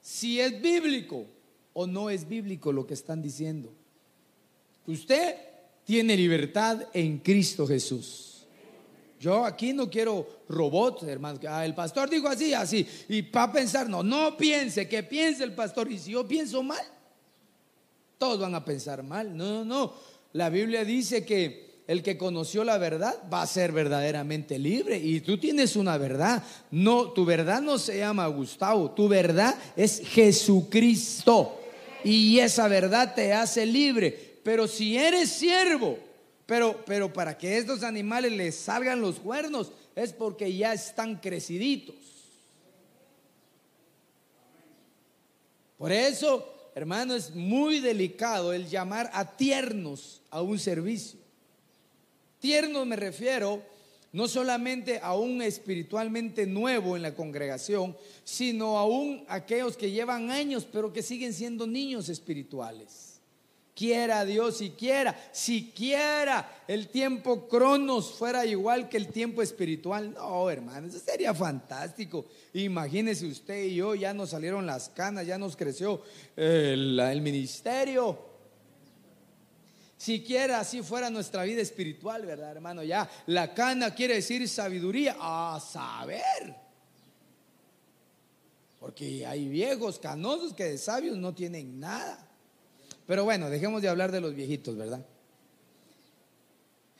[0.00, 1.26] si es bíblico
[1.72, 3.72] o no es bíblico lo que están diciendo.
[4.86, 5.36] Usted
[5.84, 8.31] tiene libertad en Cristo Jesús.
[9.22, 11.38] Yo aquí no quiero robots, hermano.
[11.48, 12.84] Ah, el pastor dijo así, así.
[13.08, 15.92] Y para pensar, no, no piense, que piense el pastor.
[15.92, 16.84] Y si yo pienso mal,
[18.18, 19.36] todos van a pensar mal.
[19.36, 19.94] No, no, no.
[20.32, 24.98] La Biblia dice que el que conoció la verdad va a ser verdaderamente libre.
[24.98, 26.42] Y tú tienes una verdad.
[26.72, 28.90] No, tu verdad no se llama Gustavo.
[28.90, 31.60] Tu verdad es Jesucristo.
[32.02, 35.98] Y esa verdad te hace libre pero si eres siervo,
[36.46, 41.96] pero, pero para que estos animales les salgan los cuernos, es porque ya están creciditos.
[45.78, 51.18] Por eso, hermano, es muy delicado el llamar a tiernos a un servicio.
[52.38, 53.62] Tiernos me refiero
[54.12, 60.66] no solamente a un espiritualmente nuevo en la congregación, sino aún aquellos que llevan años,
[60.70, 63.11] pero que siguen siendo niños espirituales.
[63.74, 70.12] Quiera Dios siquiera, siquiera el tiempo cronos fuera igual que el tiempo espiritual.
[70.12, 72.26] No, hermano, eso sería fantástico.
[72.52, 76.02] Imagínese usted y yo, ya nos salieron las canas, ya nos creció
[76.36, 78.32] el, el ministerio.
[79.96, 82.82] Siquiera así fuera nuestra vida espiritual, ¿verdad, hermano?
[82.82, 86.56] Ya la cana quiere decir sabiduría, a saber.
[88.78, 92.31] Porque hay viejos canosos que de sabios no tienen nada.
[93.06, 95.04] Pero bueno, dejemos de hablar de los viejitos, ¿verdad?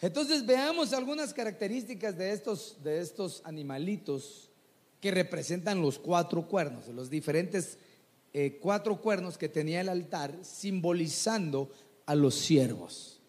[0.00, 4.50] Entonces veamos algunas características de estos, de estos animalitos
[5.00, 7.78] que representan los cuatro cuernos, los diferentes
[8.34, 11.70] eh, cuatro cuernos que tenía el altar simbolizando
[12.06, 13.20] a los siervos.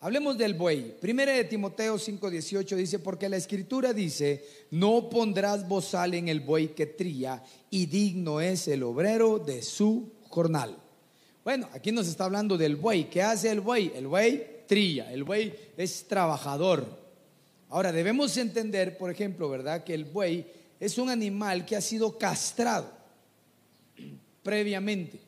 [0.00, 0.96] Hablemos del buey.
[1.00, 6.74] Primera de Timoteo 5:18 dice, porque la escritura dice, no pondrás bozal en el buey
[6.74, 10.76] que trilla y digno es el obrero de su jornal.
[11.44, 13.10] Bueno, aquí nos está hablando del buey.
[13.10, 13.92] ¿Qué hace el buey?
[13.94, 16.86] El buey trilla, el buey es trabajador.
[17.68, 19.82] Ahora, debemos entender, por ejemplo, ¿verdad?
[19.82, 20.46] Que el buey
[20.78, 22.90] es un animal que ha sido castrado
[24.42, 25.20] previamente.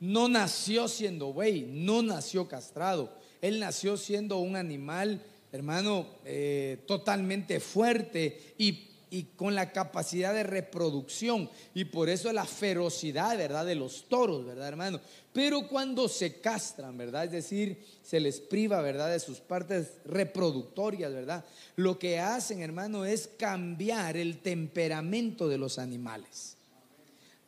[0.00, 3.16] No nació siendo buey, no nació castrado.
[3.40, 10.42] Él nació siendo un animal, hermano, eh, totalmente fuerte y y con la capacidad de
[10.42, 11.50] reproducción.
[11.74, 13.66] Y por eso la ferocidad, ¿verdad?
[13.66, 15.00] De los toros, ¿verdad, hermano?
[15.34, 17.26] Pero cuando se castran, ¿verdad?
[17.26, 19.10] Es decir, se les priva, ¿verdad?
[19.10, 21.44] De sus partes reproductorias, ¿verdad?
[21.76, 26.56] Lo que hacen, hermano, es cambiar el temperamento de los animales.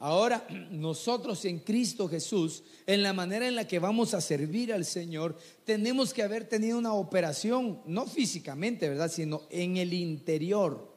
[0.00, 4.84] Ahora, nosotros en Cristo Jesús, en la manera en la que vamos a servir al
[4.84, 9.10] Señor, tenemos que haber tenido una operación, no físicamente, ¿verdad?
[9.10, 10.93] Sino en el interior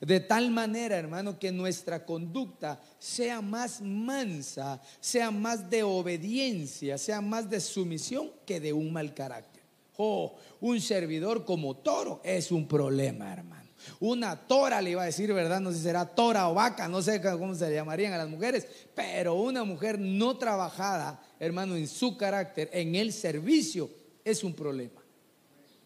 [0.00, 7.20] de tal manera, hermano, que nuestra conducta sea más mansa, sea más de obediencia, sea
[7.20, 9.62] más de sumisión que de un mal carácter.
[9.96, 13.64] Oh, un servidor como toro es un problema, hermano.
[14.00, 15.60] Una tora le iba a decir, ¿verdad?
[15.60, 18.28] No sé si será tora o vaca, no sé cómo se le llamarían a las
[18.28, 23.90] mujeres, pero una mujer no trabajada, hermano, en su carácter, en el servicio,
[24.24, 25.02] es un problema.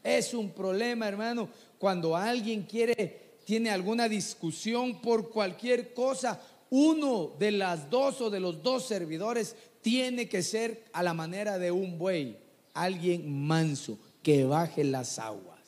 [0.02, 7.50] Es un problema, hermano, cuando alguien quiere, tiene alguna discusión por cualquier cosa, uno de
[7.50, 11.96] las dos o de los dos servidores tiene que ser a la manera de un
[11.96, 12.36] buey,
[12.74, 15.60] alguien manso, que baje las aguas.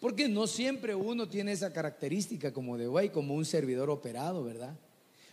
[0.00, 4.74] Porque no siempre uno tiene esa característica como de buey, como un servidor operado, ¿verdad?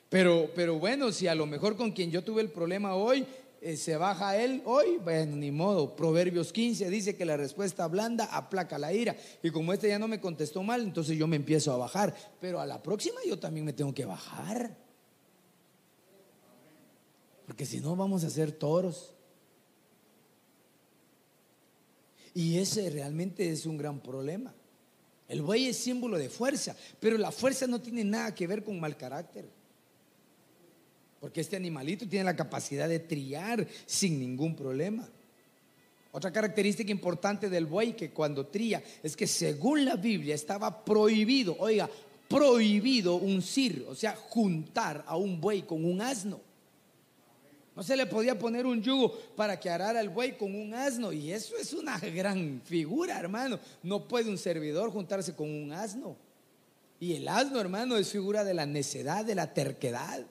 [0.10, 3.26] Pero, pero bueno, si a lo mejor con quien yo tuve el problema hoy
[3.62, 5.95] eh, se baja él hoy, bueno, ni modo.
[5.95, 9.15] Proverbios 15 dice que la respuesta blanda aplaca la ira.
[9.43, 12.15] Y como este ya no me contestó mal, entonces yo me empiezo a bajar.
[12.39, 14.78] Pero a la próxima yo también me tengo que bajar.
[17.45, 19.13] Porque si no vamos a ser toros.
[22.34, 24.54] Y ese realmente es un gran problema.
[25.28, 28.80] El buey es símbolo de fuerza, pero la fuerza no tiene nada que ver con
[28.80, 29.59] mal carácter.
[31.20, 35.08] Porque este animalito tiene la capacidad de triar sin ningún problema.
[36.12, 41.56] Otra característica importante del buey que cuando tría es que según la Biblia estaba prohibido,
[41.60, 41.90] oiga,
[42.28, 46.40] prohibido uncir, o sea, juntar a un buey con un asno.
[47.76, 51.14] No se le podía poner un yugo para que arara el buey con un asno.
[51.14, 53.58] Y eso es una gran figura, hermano.
[53.84, 56.18] No puede un servidor juntarse con un asno.
[57.00, 60.26] Y el asno, hermano, es figura de la necedad, de la terquedad.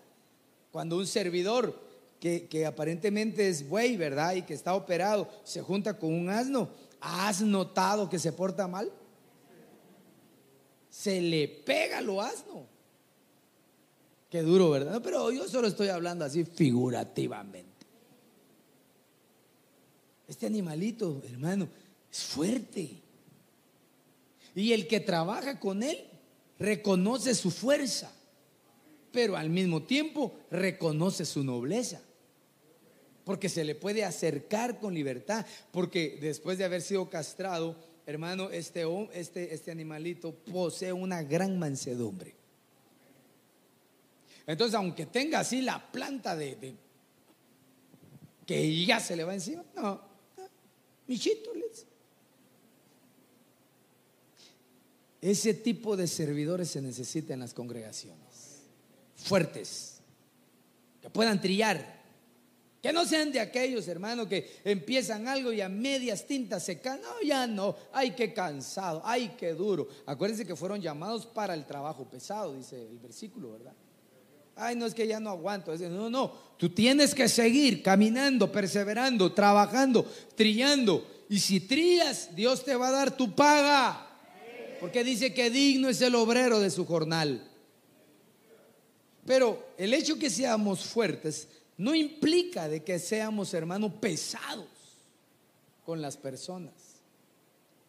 [0.79, 1.77] Cuando un servidor
[2.21, 4.37] que, aparentemente es buey, ¿verdad?
[4.37, 6.69] Y que está operado, se junta con un asno,
[7.01, 8.89] ¿has notado que se porta mal?
[10.89, 12.65] Se le pega lo asno.
[14.31, 15.01] Qué duro, ¿verdad?
[15.03, 17.85] pero yo solo estoy hablando así figurativamente.
[20.29, 21.69] Este animalito, hermano,
[22.09, 23.03] es fuerte.
[24.55, 25.99] Y el que trabaja con él
[26.57, 28.13] reconoce su fuerza
[29.13, 32.01] pero al mismo tiempo reconoce su nobleza.
[33.25, 38.85] Porque se le puede acercar con libertad, porque después de haber sido castrado, hermano, este,
[39.13, 42.35] este, este animalito posee una gran mansedumbre.
[44.47, 46.75] Entonces, aunque tenga así la planta de,
[48.47, 50.01] que ya se le va encima, no,
[51.07, 51.87] les.
[55.21, 58.28] Ese tipo de servidores se necesita en las congregaciones
[59.19, 60.01] fuertes,
[61.01, 61.99] que puedan trillar.
[62.81, 67.03] Que no sean de aquellos, hermanos, que empiezan algo y a medias tintas se caen.
[67.03, 67.75] No, ya no.
[67.93, 69.03] Ay, qué cansado.
[69.05, 69.89] Ay, qué duro.
[70.07, 73.75] Acuérdense que fueron llamados para el trabajo pesado, dice el versículo, ¿verdad?
[74.55, 75.75] Ay, no es que ya no aguanto.
[75.77, 76.33] No, no.
[76.57, 80.05] Tú tienes que seguir caminando, perseverando, trabajando,
[80.37, 81.07] trillando.
[81.29, 84.07] Y si trillas, Dios te va a dar tu paga.
[84.81, 87.48] Porque dice que digno es el obrero de su jornal.
[89.29, 94.67] Pero el hecho que seamos fuertes no implica de que seamos, hermanos, pesados
[95.85, 96.73] con las personas.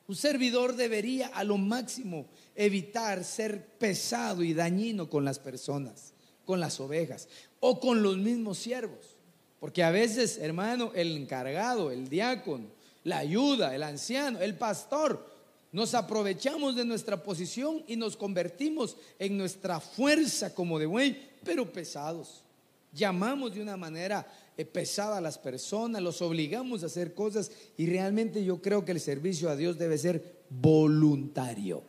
[0.10, 2.26] Un servidor debería a lo máximo
[2.58, 6.12] evitar ser pesado y dañino con las personas,
[6.44, 7.30] con las ovejas
[7.62, 9.16] o con los mismos siervos.
[9.62, 12.66] Porque a veces, hermano, el encargado, el diácono,
[13.06, 15.26] la ayuda, el anciano, el pastor,
[15.72, 21.72] nos aprovechamos de nuestra posición y nos convertimos en nuestra fuerza como de buey pero
[21.72, 22.44] pesados.
[22.92, 24.28] Llamamos de una manera
[24.58, 28.92] eh, pesada a las personas, los obligamos a hacer cosas y realmente yo creo que
[28.92, 31.84] el servicio a Dios debe ser voluntario.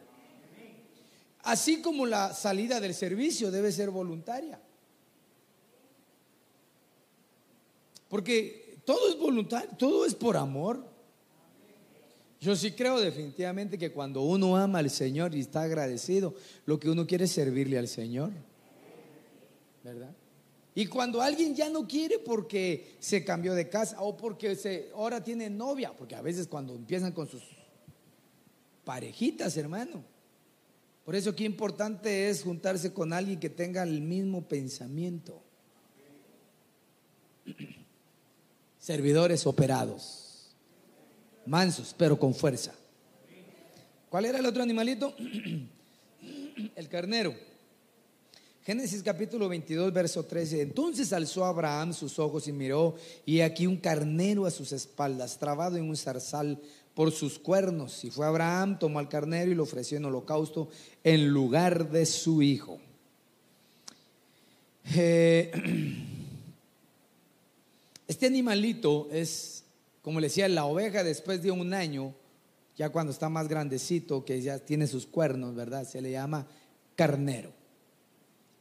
[1.42, 4.60] Así como la salida del servicio debe ser voluntaria.
[8.10, 10.84] Porque todo es voluntario, todo es por amor.
[12.40, 16.88] Yo sí creo definitivamente que cuando uno ama al Señor y está agradecido, lo que
[16.88, 18.30] uno quiere es servirle al Señor.
[19.84, 20.14] ¿verdad?
[20.74, 25.22] Y cuando alguien ya no quiere porque se cambió de casa o porque se, ahora
[25.22, 27.42] tiene novia, porque a veces cuando empiezan con sus
[28.84, 30.04] parejitas, hermano.
[31.04, 35.42] Por eso qué importante es juntarse con alguien que tenga el mismo pensamiento.
[38.78, 40.19] Servidores operados,
[41.46, 42.74] mansos, pero con fuerza.
[44.08, 45.14] ¿Cuál era el otro animalito?
[46.76, 47.34] El carnero.
[48.62, 50.60] Génesis capítulo 22, verso 13.
[50.60, 55.76] Entonces alzó Abraham sus ojos y miró, y aquí un carnero a sus espaldas, trabado
[55.76, 56.60] en un zarzal
[56.94, 58.04] por sus cuernos.
[58.04, 60.68] Y fue Abraham, tomó al carnero y lo ofreció en holocausto
[61.02, 62.78] en lugar de su hijo.
[64.94, 65.50] Eh,
[68.08, 69.59] este animalito es,
[70.02, 72.14] como le decía, la oveja después de un año
[72.76, 75.86] Ya cuando está más grandecito, que ya tiene sus cuernos, ¿verdad?
[75.86, 76.46] Se le llama
[76.96, 77.52] carnero.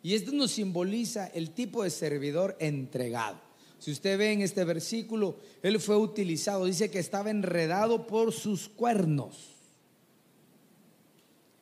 [0.04, 3.40] Y esto nos simboliza el tipo de servidor entregado.
[3.80, 8.68] Si usted ve en este versículo, él fue utilizado, dice que estaba enredado por sus
[8.68, 9.56] cuernos.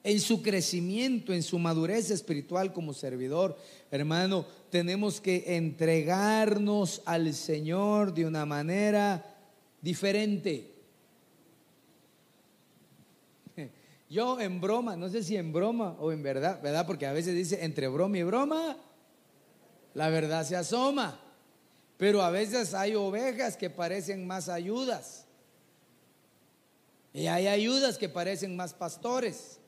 [0.04, 3.56] En su crecimiento, en su madurez espiritual como servidor,
[3.92, 9.37] hermano, tenemos que entregarnos al Señor de una manera
[9.82, 10.74] diferente.
[14.10, 16.88] Yo en broma, no sé si en broma o en verdad, ¿verdad?
[16.88, 18.78] Porque a veces dice entre broma y broma,
[19.94, 21.20] la verdad se asoma.
[21.98, 25.26] Pero a veces hay ovejas que parecen más ayudas.
[27.14, 29.60] Y hay ayudas que parecen más pastores.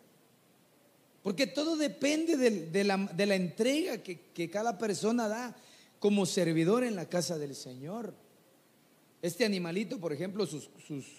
[1.24, 5.56] Porque todo depende de, la, entrega que, cada persona da
[6.00, 8.14] como servidor en la casa del Señor.
[9.22, 10.70] Este animalito, por ejemplo, sus,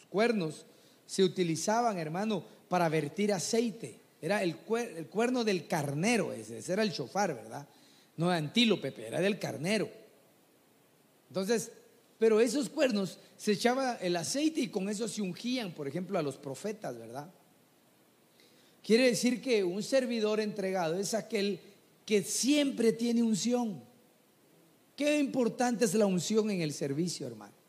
[0.09, 0.65] cuernos
[1.07, 4.01] se utilizaban, hermano, para vertir aceite.
[4.23, 7.67] Era el, cuerno del carnero, ese, era el chofar, ¿verdad?
[8.17, 9.89] No antílope, era del carnero.
[11.29, 11.71] Entonces,
[12.19, 16.23] pero esos cuernos se echaba el aceite y con eso se ungían, por ejemplo, a
[16.23, 17.33] los profetas, ¿verdad?
[18.83, 21.61] Quiere decir que un servidor entregado es aquel
[22.05, 23.83] que siempre tiene unción.
[24.97, 27.60] Qué importante es la unción en el servicio, hermano.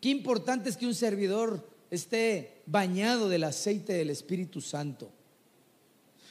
[0.00, 5.10] Qué importante es que un servidor esté bañado del aceite del Espíritu Santo.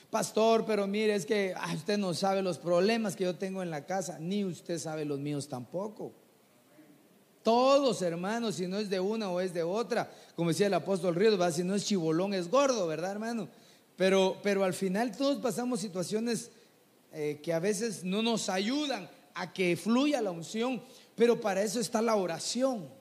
[0.10, 3.86] Pastor, pero mire, es que usted no sabe los problemas que yo tengo en la
[3.86, 6.14] casa, ni usted sabe los míos tampoco.
[7.44, 11.16] Todos, hermanos, si no es de una o es de otra, como decía el apóstol
[11.16, 13.50] Ríos, si no es chibolón es gordo, ¿verdad, hermano?
[13.98, 16.52] Pero, pero al final todos pasamos situaciones
[17.12, 20.82] eh, que a veces no nos ayudan a que fluya la unción,
[21.16, 22.97] pero para eso está la oración.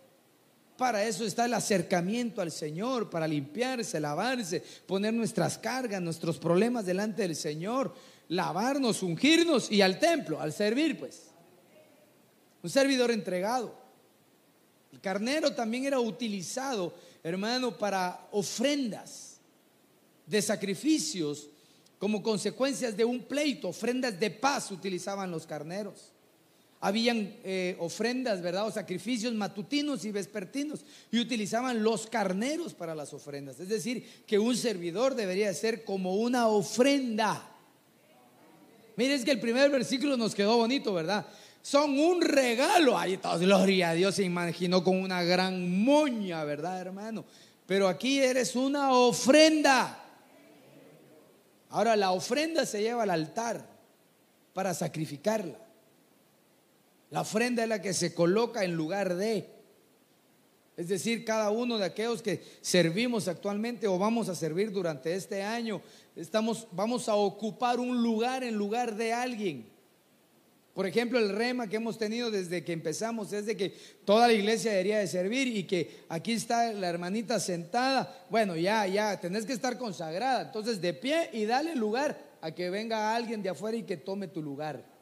[0.77, 6.85] Para eso está el acercamiento al Señor, para limpiarse, lavarse, poner nuestras cargas, nuestros problemas
[6.85, 7.95] delante del Señor,
[8.29, 11.29] lavarnos, ungirnos y al templo, al servir, pues.
[12.63, 13.75] Un servidor entregado.
[14.93, 19.39] El carnero también era utilizado, hermano, para ofrendas
[20.27, 21.49] de sacrificios
[21.99, 26.13] como consecuencias de un pleito, ofrendas de paz utilizaban los carneros.
[26.81, 28.67] Habían eh, ofrendas, ¿verdad?
[28.67, 30.85] O sacrificios matutinos y vespertinos.
[31.11, 33.59] Y utilizaban los carneros para las ofrendas.
[33.61, 37.51] Es decir, que un servidor debería ser como una ofrenda.
[38.97, 41.27] Miren, es que el primer versículo nos quedó bonito, ¿verdad?
[41.63, 42.97] Son un regalo.
[42.97, 47.25] Ay, gloria a Dios se imaginó con una gran moña, ¿verdad, hermano?
[47.67, 50.03] Pero aquí eres una ofrenda.
[51.71, 53.67] Ahora, la ofrenda se lleva al altar
[54.55, 55.66] para sacrificarla.
[57.11, 59.49] La ofrenda es la que se coloca en lugar de.
[60.77, 65.43] Es decir, cada uno de aquellos que servimos actualmente o vamos a servir durante este
[65.43, 65.81] año,
[66.15, 69.77] estamos, vamos a ocupar un lugar en lugar de alguien.
[70.75, 74.35] Por ejemplo, el rema que hemos tenido desde que empezamos es de que toda la
[74.35, 78.27] iglesia debería de servir y que aquí está la hermanita sentada.
[78.29, 80.43] Bueno, ya, ya, tenés que estar consagrada.
[80.43, 84.29] Entonces, de pie y dale lugar a que venga alguien de afuera y que tome
[84.29, 84.96] tu lugar.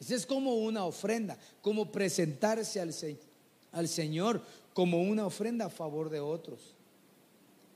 [0.00, 2.94] Esa es como una ofrenda, como presentarse al,
[3.72, 4.42] al Señor
[4.72, 6.74] como una ofrenda a favor de otros.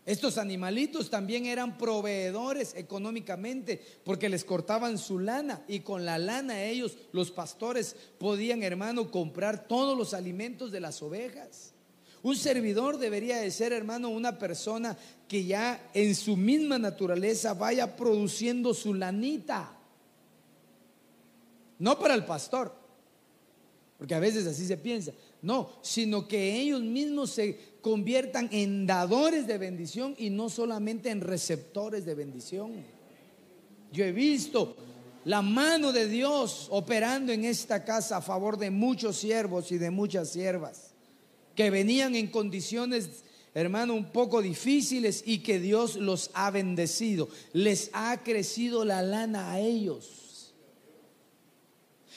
[0.05, 6.65] Estos animalitos también eran proveedores económicamente porque les cortaban su lana y con la lana
[6.65, 11.73] ellos, los pastores, podían, hermano, comprar todos los alimentos de las ovejas.
[12.23, 14.97] Un servidor debería de ser, hermano, una persona
[15.29, 19.77] que ya en su misma naturaleza vaya produciendo su lanita.
[21.83, 22.73] No para el pastor,
[23.99, 25.11] porque a veces así se piensa.
[25.43, 31.21] No, sino que ellos mismos se conviertan en dadores de bendición y no solamente en
[31.21, 32.71] receptores de bendición.
[33.91, 34.77] Yo he visto
[35.25, 39.91] la mano de Dios operando en esta casa a favor de muchos siervos y de
[39.91, 40.95] muchas siervas
[41.57, 43.25] que venían en condiciones,
[43.55, 47.29] hermano, un poco difíciles y que Dios los ha bendecido.
[47.53, 50.22] Les ha crecido la lana a ellos.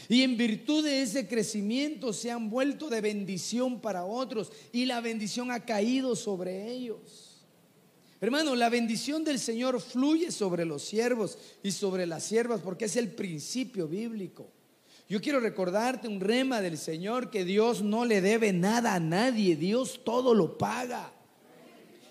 [0.08, 5.02] Y en virtud de ese crecimiento se han vuelto de bendición para otros y la
[5.02, 7.44] bendición ha caído sobre ellos.
[8.22, 12.96] Hermano, la bendición del Señor fluye sobre los siervos y sobre las siervas porque es
[12.96, 14.50] el principio bíblico.
[15.08, 19.56] Yo quiero recordarte un rema del Señor que Dios no le debe nada a nadie,
[19.56, 21.15] Dios todo lo paga.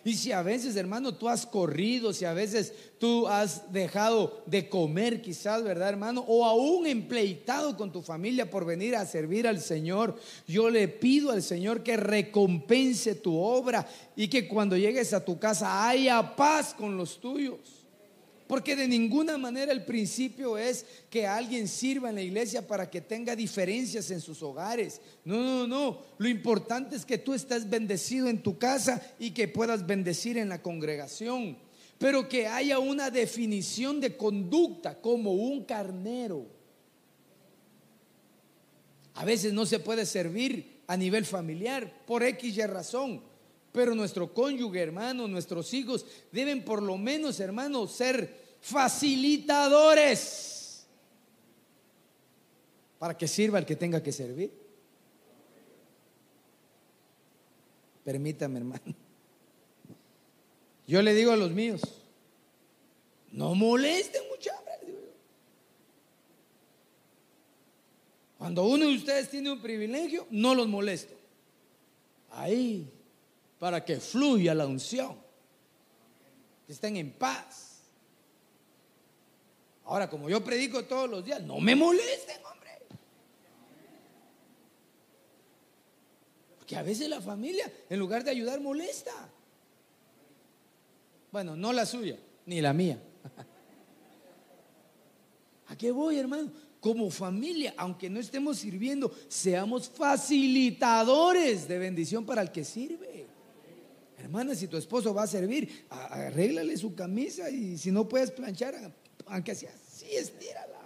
[0.05, 4.69] Y si a veces, hermano, tú has corrido, si a veces tú has dejado de
[4.69, 6.25] comer, quizás, ¿verdad, hermano?
[6.29, 11.31] O aún empleitado con tu familia por venir a servir al Señor, yo le pido
[11.31, 16.75] al Señor que recompense tu obra y que cuando llegues a tu casa haya paz
[16.75, 17.84] con los tuyos.
[18.47, 23.01] Porque de ninguna manera el principio es que alguien sirva en la iglesia para que
[23.01, 25.01] tenga diferencias en sus hogares.
[25.25, 26.03] No, no, no.
[26.19, 30.51] Lo importante es que tú estés bendecido en tu casa y que puedas bendecir en
[30.51, 31.57] la congregación.
[31.99, 36.47] Pero que haya una definición de conducta como un carnero.
[39.15, 43.34] A veces no se puede servir a nivel familiar por X y razón.
[43.75, 50.87] Pero nuestro cónyuge, hermano, nuestros hijos deben por lo menos, hermano, ser facilitadores
[53.01, 54.53] para que sirva el que tenga que servir.
[58.05, 58.95] Permítame, hermano.
[60.87, 61.81] Yo le digo a los míos,
[63.33, 64.53] no molesten mucha
[68.39, 71.15] Cuando uno de ustedes tiene un privilegio, no los molesto.
[72.31, 72.89] Ahí,
[73.65, 75.17] para que fluya la unción.
[76.67, 77.85] Que estén en paz.
[79.87, 82.73] Ahora, como yo predico todos los días, no me molesten, hombre.
[86.59, 89.31] Porque a veces la familia, en lugar de ayudar, molesta.
[91.33, 93.03] Bueno, no la suya, ni la mía.
[95.69, 96.53] ¿A qué voy, hermano?
[96.81, 103.33] Como familia, aunque no estemos sirviendo, seamos facilitadores de bendición para el que sirve.
[104.25, 108.75] Hermana, si tu esposo va a servir, arréglale su camisa y si no puedes planchar,
[109.27, 110.81] aunque sea así, estírala.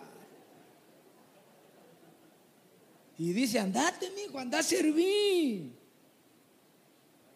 [3.16, 5.72] Y dice, andate, hijo, anda a servir.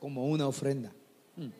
[0.00, 0.92] Como una ofrenda.
[1.36, 1.50] Hmm.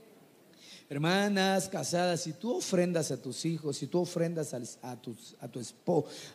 [0.88, 5.46] Hermanas casadas, si tú ofrendas a tus hijos, si tú ofrendas a, a, tu, a,
[5.46, 5.60] tu,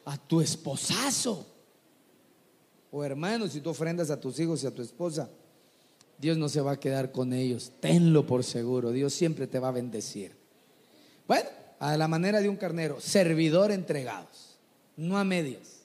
[0.05, 1.45] a tu esposazo,
[2.89, 5.30] o hermanos, si tú ofrendas a tus hijos y a tu esposa,
[6.18, 7.72] Dios no se va a quedar con ellos.
[7.80, 8.91] Tenlo por seguro.
[8.91, 10.32] Dios siempre te va a bendecir.
[11.28, 11.49] Bueno,
[11.80, 14.57] a la manera de un carnero, servidor entregados,
[14.95, 15.78] no a medias.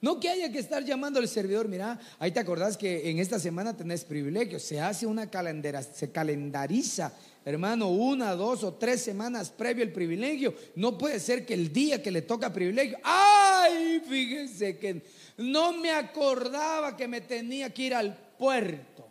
[0.00, 3.38] No que haya que estar llamando al servidor, mira, ahí te acordás que en esta
[3.38, 7.12] semana tenés privilegios, se hace una calendera, se calendariza,
[7.44, 10.54] hermano, una, dos o tres semanas previo el privilegio.
[10.74, 15.02] No puede ser que el día que le toca privilegio, ay, fíjense que
[15.36, 19.09] no me acordaba que me tenía que ir al puerto.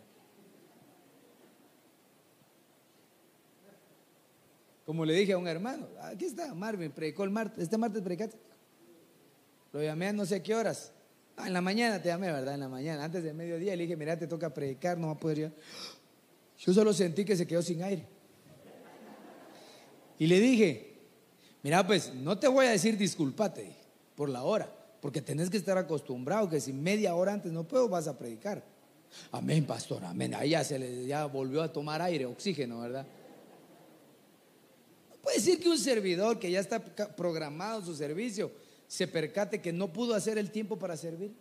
[4.90, 8.36] Como le dije a un hermano, aquí está, Marvin, predicó el martes, este martes predicaste.
[9.72, 10.90] Lo llamé a no sé qué horas.
[11.36, 12.54] Ah, en la mañana te llamé, ¿verdad?
[12.54, 15.16] En la mañana, antes del mediodía, le dije, mira, te toca predicar, no va a
[15.16, 15.52] poder ir.
[16.58, 18.04] Yo solo sentí que se quedó sin aire.
[20.18, 20.92] Y le dije,
[21.62, 23.70] mira, pues no te voy a decir disculpate
[24.16, 27.88] por la hora, porque tenés que estar acostumbrado que si media hora antes no puedo,
[27.88, 28.64] vas a predicar.
[29.30, 30.34] Amén, pastor, amén.
[30.34, 33.06] Ahí ya se le ya volvió a tomar aire, oxígeno, ¿verdad?
[35.22, 36.80] Puede decir que un servidor que ya está
[37.14, 38.50] programado su servicio
[38.88, 41.32] se percate que no pudo hacer el tiempo para servir.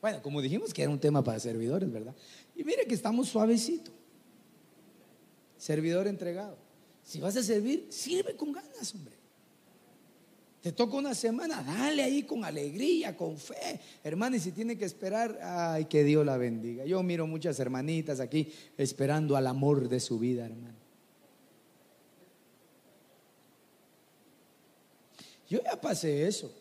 [0.00, 2.14] Bueno, como dijimos que era un tema para servidores, ¿verdad?
[2.56, 3.92] Y mire que estamos suavecito.
[5.56, 6.58] Servidor entregado.
[7.04, 9.21] Si vas a servir, sirve con ganas, hombre.
[10.62, 13.80] Te toca una semana, dale ahí con alegría, con fe.
[14.04, 16.84] Hermano, y si tiene que esperar, ay, que Dios la bendiga.
[16.84, 20.76] Yo miro muchas hermanitas aquí esperando al amor de su vida, hermano.
[25.50, 26.54] Yo ya pasé eso.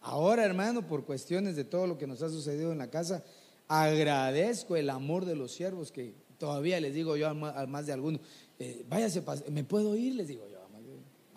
[0.00, 3.22] Ahora, hermano, por cuestiones de todo lo que nos ha sucedido en la casa,
[3.68, 8.20] agradezco el amor de los siervos que todavía les digo yo a más de algunos,
[8.58, 10.16] eh, váyase, ¿me puedo ir?
[10.16, 10.57] Les digo yo.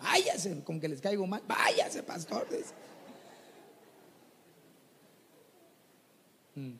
[0.02, 1.42] Váyase, como que les caigo mal.
[1.46, 2.66] Váyase, pastores.
[6.54, 6.72] Mm.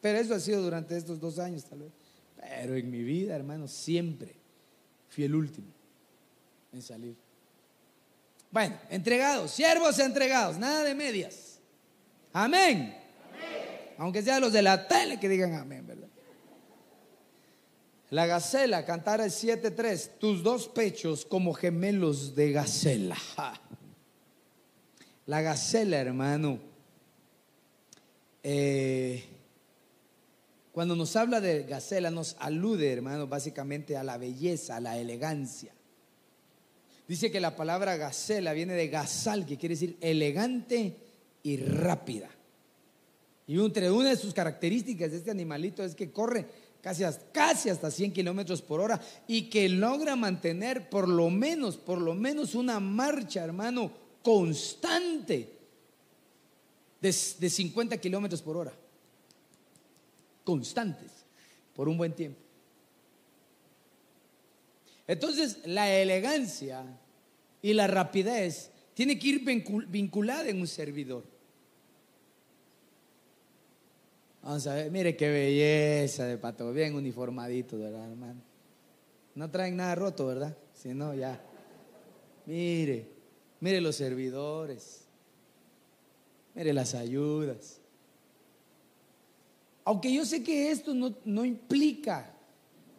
[0.00, 1.92] Pero eso ha sido durante estos dos años, tal vez.
[2.36, 4.34] Pero en mi vida, hermano, siempre
[5.08, 5.68] fui el último
[6.72, 7.16] en salir.
[8.50, 11.58] Bueno, entregados, siervos entregados, nada de medias.
[12.32, 12.96] Amén.
[13.98, 15.97] Aunque sea los de la tele que digan amén, ¿verdad?
[18.10, 23.18] La gacela, cantar el 7.3, tus dos pechos como gemelos de gacela.
[25.26, 26.58] La gacela, hermano,
[28.42, 29.24] eh,
[30.72, 35.74] cuando nos habla de gacela, nos alude, hermano, básicamente a la belleza, a la elegancia.
[37.06, 40.96] Dice que la palabra gacela viene de gazal, que quiere decir elegante
[41.42, 42.30] y rápida.
[43.46, 46.46] Y entre una de sus características de este animalito es que corre
[46.80, 52.00] casi, casi hasta 100 kilómetros por hora y que logra mantener por lo menos, por
[52.00, 55.52] lo menos una marcha, hermano, constante
[57.00, 58.72] de, de 50 kilómetros por hora.
[60.44, 61.12] Constantes,
[61.74, 62.40] por un buen tiempo.
[65.06, 66.84] Entonces, la elegancia
[67.62, 69.44] y la rapidez tiene que ir
[69.88, 71.24] vinculada en un servidor.
[74.48, 78.40] Vamos a ver, mire qué belleza de pato, bien uniformadito, ¿verdad, hermano?
[79.34, 80.56] No traen nada roto, ¿verdad?
[80.72, 81.38] Si no, ya.
[82.46, 83.10] Mire,
[83.60, 85.02] mire los servidores,
[86.54, 87.78] mire las ayudas.
[89.84, 92.32] Aunque yo sé que esto no, no implica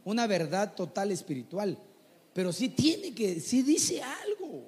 [0.05, 1.79] una verdad total espiritual,
[2.31, 4.65] pero sí tiene que, sí dice algo.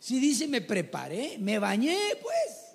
[0.00, 2.67] Sí dice, me preparé, me bañé, pues.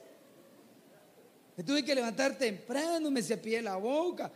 [1.56, 4.32] Me tuve que levantar temprano, me cepillé la boca.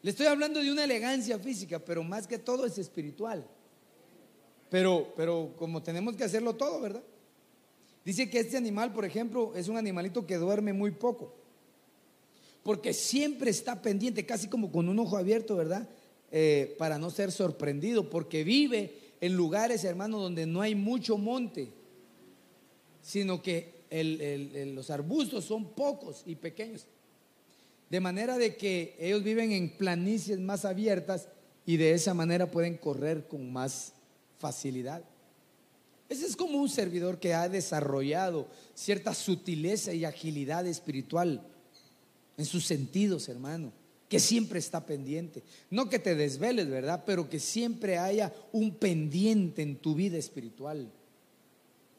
[0.00, 3.46] Le estoy hablando de una elegancia física, pero más que todo es espiritual.
[4.70, 7.02] Pero, pero como tenemos que hacerlo todo, ¿verdad?
[8.04, 11.34] Dice que este animal, por ejemplo, es un animalito que duerme muy poco.
[12.62, 15.88] Porque siempre está pendiente, casi como con un ojo abierto, ¿verdad?
[16.30, 21.72] Eh, para no ser sorprendido, porque vive en lugares, hermano, donde no hay mucho monte,
[23.02, 26.86] sino que los arbustos son pocos y pequeños.
[27.90, 31.28] De manera de que ellos viven en planicies más abiertas
[31.64, 33.92] y de esa manera pueden correr con más
[34.38, 35.02] facilidad.
[36.08, 41.46] Ese es como un servidor que ha desarrollado cierta sutileza y agilidad espiritual
[42.36, 43.72] en sus sentidos, hermano
[44.08, 45.42] que siempre está pendiente.
[45.70, 47.04] No que te desveles, ¿verdad?
[47.06, 50.90] Pero que siempre haya un pendiente en tu vida espiritual.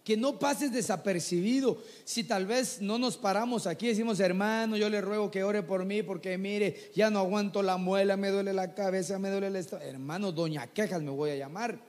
[0.10, 1.84] Que no pases desapercibido.
[2.03, 5.86] Si tal vez no nos paramos aquí decimos, hermano, yo le ruego que ore por
[5.86, 9.57] mí porque mire, ya no aguanto la muela, me duele la cabeza, me duele el
[9.57, 9.88] estómago.
[9.88, 11.80] Hermano, doña quejas me voy a llamar.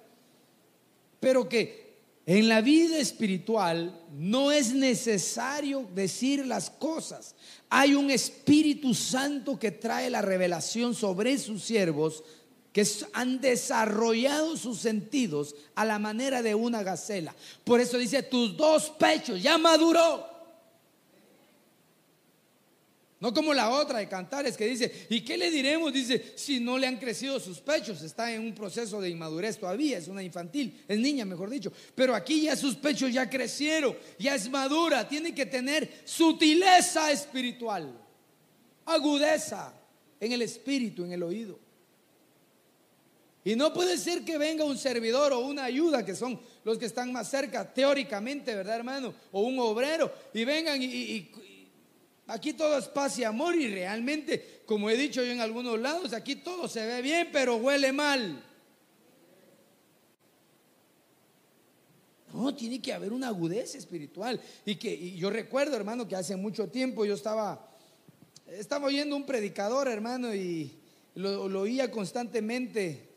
[1.19, 1.97] Pero que
[2.27, 7.35] en la vida espiritual no es necesario decir las cosas.
[7.71, 12.23] Hay un Espíritu Santo que trae la revelación sobre sus siervos
[12.73, 17.35] que han desarrollado sus sentidos a la manera de una gacela.
[17.65, 20.31] Por eso dice, tus dos pechos ya maduró.
[23.19, 25.93] No como la otra de Cantares que dice, ¿y qué le diremos?
[25.93, 29.99] Dice, si no le han crecido sus pechos, está en un proceso de inmadurez todavía,
[29.99, 31.71] es una infantil, es niña, mejor dicho.
[31.95, 37.93] Pero aquí ya sus pechos ya crecieron, ya es madura, tiene que tener sutileza espiritual,
[38.87, 39.75] agudeza
[40.19, 41.70] en el espíritu, en el oído.
[43.45, 46.85] Y no puede ser que venga un servidor o una ayuda, que son los que
[46.85, 49.15] están más cerca, teóricamente, ¿verdad, hermano?
[49.33, 51.31] O un obrero, y vengan y,
[52.27, 56.13] Aquí todo es paz y amor y realmente, como he dicho yo en algunos lados,
[56.13, 58.45] aquí todo se ve bien, pero huele mal.
[62.33, 64.41] No, tiene que haber una agudeza espiritual.
[64.65, 67.69] Y que yo recuerdo, hermano, que hace mucho tiempo yo estaba,
[68.47, 70.79] estaba oyendo un predicador, hermano, y
[71.17, 73.10] lo, lo oía constantemente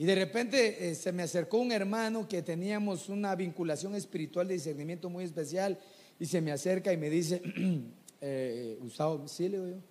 [0.00, 4.54] Y de repente eh, se me acercó un hermano que teníamos una vinculación espiritual de
[4.54, 5.78] discernimiento muy especial
[6.18, 7.42] y se me acerca y me dice,
[8.22, 9.82] eh, Gustavo, sí, le digo yo,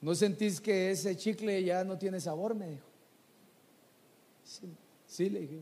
[0.00, 2.56] ¿no sentís que ese chicle ya no tiene sabor?
[2.56, 2.86] Me dijo.
[4.42, 4.66] Sí,
[5.06, 5.60] sí le dije.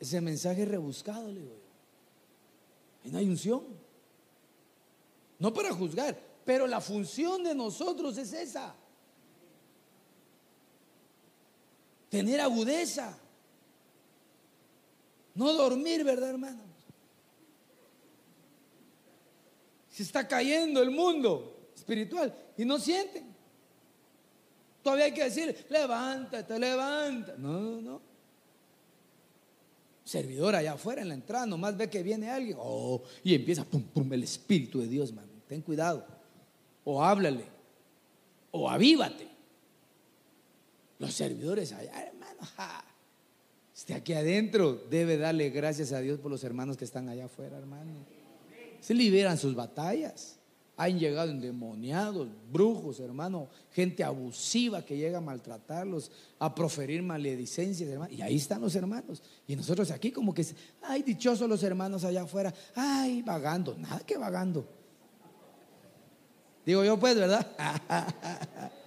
[0.00, 3.08] Ese mensaje rebuscado, le digo yo.
[3.08, 3.62] Y no hay unción.
[5.38, 8.74] No para juzgar, pero la función de nosotros es esa.
[12.14, 13.18] Tener agudeza.
[15.34, 16.62] No dormir, ¿verdad, hermano?
[19.90, 23.34] Se está cayendo el mundo espiritual y no sienten.
[24.82, 27.34] Todavía hay que decir, levántate, levanta.
[27.36, 28.00] No, no, no.
[30.04, 32.58] Servidor allá afuera en la entrada, nomás ve que viene alguien.
[32.60, 35.24] Oh, y empieza, pum, pum, el Espíritu de Dios, man.
[35.48, 36.06] Ten cuidado.
[36.84, 37.46] O háblale.
[38.52, 39.33] O avívate.
[40.98, 42.40] Los servidores allá, hermano,
[43.74, 47.58] Este aquí adentro debe darle gracias a Dios por los hermanos que están allá afuera,
[47.58, 47.92] hermano.
[48.80, 50.38] Se liberan sus batallas.
[50.76, 58.12] Han llegado endemoniados, brujos, hermano, gente abusiva que llega a maltratarlos, a proferir maledicencias, hermano.
[58.12, 59.22] Y ahí están los hermanos.
[59.46, 60.44] Y nosotros aquí como que,
[60.82, 64.66] ay, dichosos los hermanos allá afuera, ay, vagando, nada que vagando.
[66.66, 67.46] Digo yo pues, ¿verdad?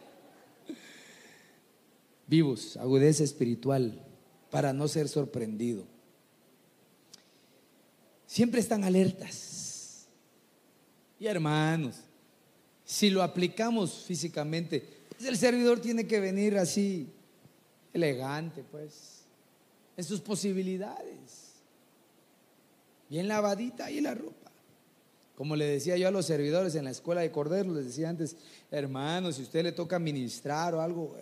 [2.28, 4.04] vivos, agudeza espiritual,
[4.52, 5.86] para no ser sorprendido.
[8.26, 10.08] siempre están alertas.
[11.20, 11.96] Y hermanos,
[12.86, 17.08] si lo aplicamos físicamente, pues el servidor tiene que venir así,
[17.94, 19.24] elegante, pues,
[19.96, 21.56] en sus posibilidades.
[23.10, 24.52] Bien lavadita y la ropa.
[25.36, 28.36] Como le decía yo a los servidores en la escuela de Cordero, les decía antes,
[28.70, 31.16] hermanos, si usted le toca ministrar o algo,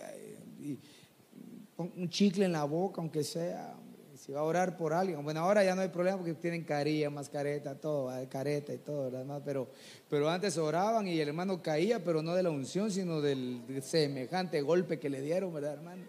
[1.78, 3.76] un chicle en la boca, aunque sea,
[4.18, 5.24] si va a orar por alguien.
[5.24, 9.42] Bueno, ahora ya no hay problema porque tienen carilla, mascareta, todo, careta y todo, ¿verdad?
[9.46, 9.68] Pero,
[10.10, 14.62] pero antes oraban y el hermano caía, pero no de la unción, sino del semejante
[14.62, 16.04] golpe que le dieron, ¿verdad, hermano?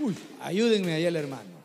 [0.00, 1.64] Uy, ayúdenme ahí el hermano.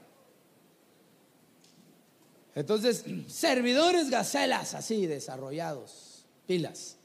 [2.55, 6.97] Entonces, servidores gacelas así desarrollados, pilas.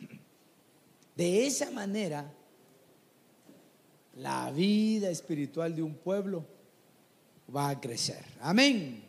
[1.17, 2.33] De esa manera,
[4.17, 6.45] la vida espiritual de un pueblo
[7.55, 8.25] va a crecer.
[8.41, 9.03] Amén.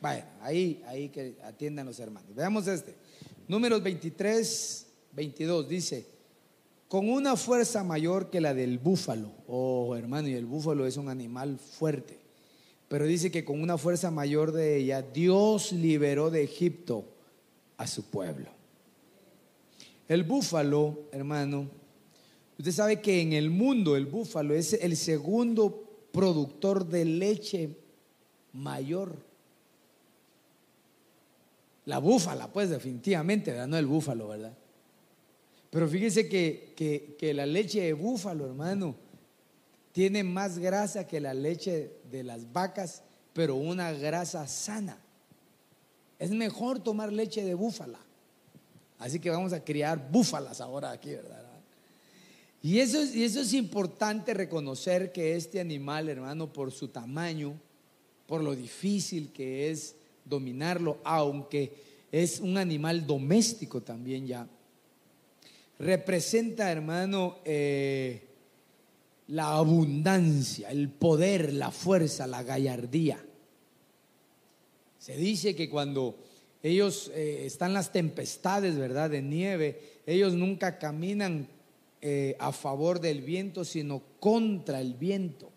[0.00, 2.34] Bueno, ahí, ahí que atiendan los hermanos.
[2.34, 2.94] Veamos este.
[3.46, 6.06] Números 23, 22 dice,
[6.88, 9.30] con una fuerza mayor que la del búfalo.
[9.46, 12.18] Oh, hermano, y el búfalo es un animal fuerte.
[12.88, 17.04] Pero dice que con una fuerza mayor de ella, Dios liberó de Egipto
[17.78, 18.50] a su pueblo.
[20.08, 21.70] El búfalo, hermano,
[22.62, 27.76] Usted sabe que en el mundo el búfalo es el segundo productor de leche
[28.52, 29.16] mayor.
[31.86, 34.56] La búfala, pues definitivamente, no el búfalo, ¿verdad?
[35.70, 38.94] Pero fíjese que, que, la leche de búfalo, hermano,
[39.90, 43.02] tiene más grasa que la leche de las vacas,
[43.32, 45.00] pero una grasa sana.
[46.16, 47.98] Es mejor tomar leche de búfala.
[49.00, 51.41] Así que vamos a criar búfalas ahora aquí, ¿verdad?
[52.62, 57.54] Y eso, y eso es importante reconocer que este animal, hermano, por su tamaño,
[58.26, 61.72] por lo difícil que es dominarlo, aunque
[62.12, 64.46] es un animal doméstico también ya,
[65.80, 68.22] representa, hermano, eh,
[69.28, 73.24] la abundancia, el poder, la fuerza, la gallardía.
[74.98, 76.16] Se dice que cuando
[76.62, 81.48] ellos eh, están las tempestades, ¿verdad?, de nieve, ellos nunca caminan
[82.04, 85.52] eh, a favor del viento, sino contra el viento.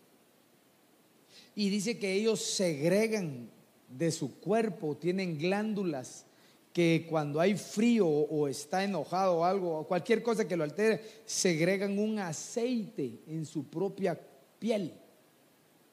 [1.55, 3.49] Y dice que ellos segregan
[3.89, 6.27] de su cuerpo, tienen glándulas
[6.71, 11.01] que cuando hay frío o está enojado o algo, o cualquier cosa que lo altere,
[11.25, 14.19] segregan un aceite en su propia
[14.59, 14.93] piel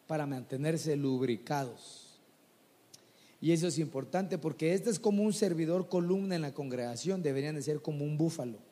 [0.07, 2.21] para mantenerse lubricados.
[3.41, 7.55] Y eso es importante porque este es como un servidor columna en la congregación, deberían
[7.55, 8.72] de ser como un búfalo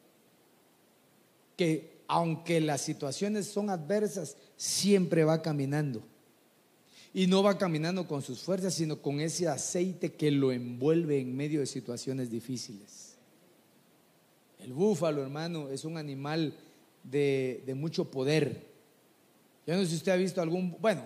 [1.61, 6.03] que aunque las situaciones son adversas, siempre va caminando.
[7.13, 11.37] Y no va caminando con sus fuerzas, sino con ese aceite que lo envuelve en
[11.37, 13.17] medio de situaciones difíciles.
[14.59, 16.55] El búfalo, hermano, es un animal
[17.05, 18.65] de, de mucho poder.
[19.67, 21.05] Yo no sé si usted ha visto algún, bueno,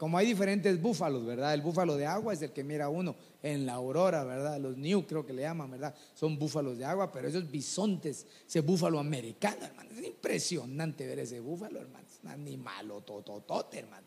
[0.00, 1.52] como hay diferentes búfalos, ¿verdad?
[1.52, 4.58] El búfalo de agua es el que mira uno en la aurora, ¿verdad?
[4.58, 5.94] Los new creo que le llaman, ¿verdad?
[6.14, 11.38] Son búfalos de agua, pero esos bisontes, ese búfalo americano, hermano, es impresionante ver ese
[11.40, 12.06] búfalo, hermano.
[12.08, 14.06] Es un animal tototote, hermano.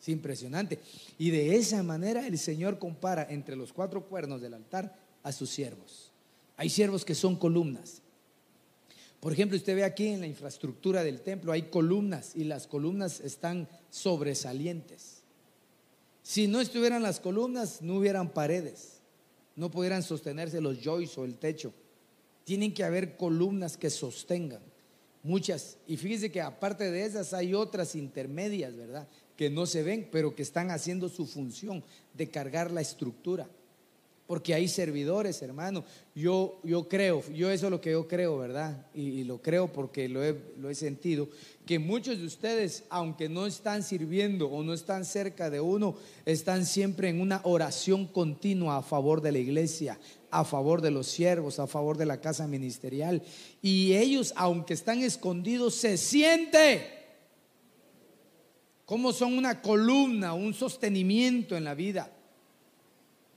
[0.00, 0.80] Es impresionante.
[1.16, 5.48] Y de esa manera el Señor compara entre los cuatro cuernos del altar a sus
[5.48, 6.10] siervos.
[6.56, 8.02] Hay siervos que son columnas,
[9.20, 13.20] por ejemplo, usted ve aquí en la infraestructura del templo, hay columnas y las columnas
[13.20, 15.22] están sobresalientes.
[16.22, 19.00] Si no estuvieran las columnas, no hubieran paredes,
[19.54, 21.72] no pudieran sostenerse los joists o el techo.
[22.44, 24.62] Tienen que haber columnas que sostengan,
[25.22, 25.78] muchas.
[25.86, 29.08] Y fíjese que aparte de esas hay otras intermedias, ¿verdad?
[29.36, 31.82] Que no se ven, pero que están haciendo su función
[32.14, 33.48] de cargar la estructura
[34.26, 35.84] porque hay servidores, hermano.
[36.14, 38.86] Yo, yo creo, yo eso es lo que yo creo, ¿verdad?
[38.94, 41.28] Y, lo creo porque lo he, lo he, sentido,
[41.64, 46.66] que muchos de ustedes, aunque no están sirviendo o no están cerca de uno, están
[46.66, 49.98] siempre en una oración continua a favor de la iglesia,
[50.30, 53.22] a favor de los siervos, a favor de la casa ministerial.
[53.62, 56.96] Y ellos, aunque están escondidos, se siente
[58.86, 62.15] como son una columna, un sostenimiento en la vida.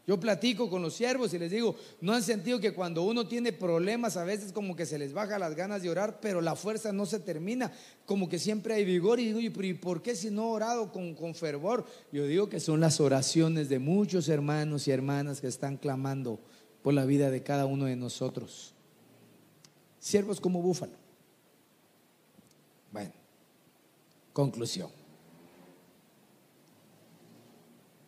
[0.10, 3.54] Yo platico con los siervos y les digo, ¿no han sentido que cuando uno tiene
[3.54, 6.92] problemas a veces como que se les baja las ganas de orar, pero la fuerza
[6.92, 7.72] no se termina,
[8.08, 9.20] como que siempre hay vigor?
[9.20, 11.86] Y digo, ¿y por qué si no he orado con, con fervor?
[12.12, 16.40] Yo digo que son las oraciones de muchos hermanos y hermanas que están clamando
[16.82, 18.74] por la vida de cada uno de nosotros.
[20.00, 20.94] Siervos como búfalo.
[22.92, 23.12] Bueno,
[24.34, 24.90] conclusión.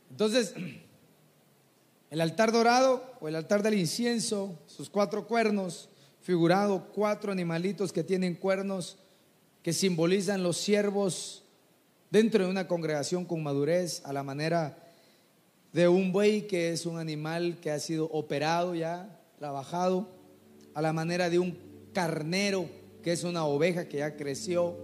[0.09, 0.55] Entonces,
[2.11, 5.89] el altar dorado o el altar del incienso, sus cuatro cuernos,
[6.21, 8.97] figurado cuatro animalitos que tienen cuernos
[9.63, 11.43] que simbolizan los siervos
[12.09, 14.77] dentro de una congregación con madurez a la manera
[15.71, 20.09] de un buey que es un animal que ha sido operado ya, trabajado,
[20.73, 21.57] a la manera de un
[21.93, 22.65] carnero
[23.03, 24.75] que es una oveja que ya creció,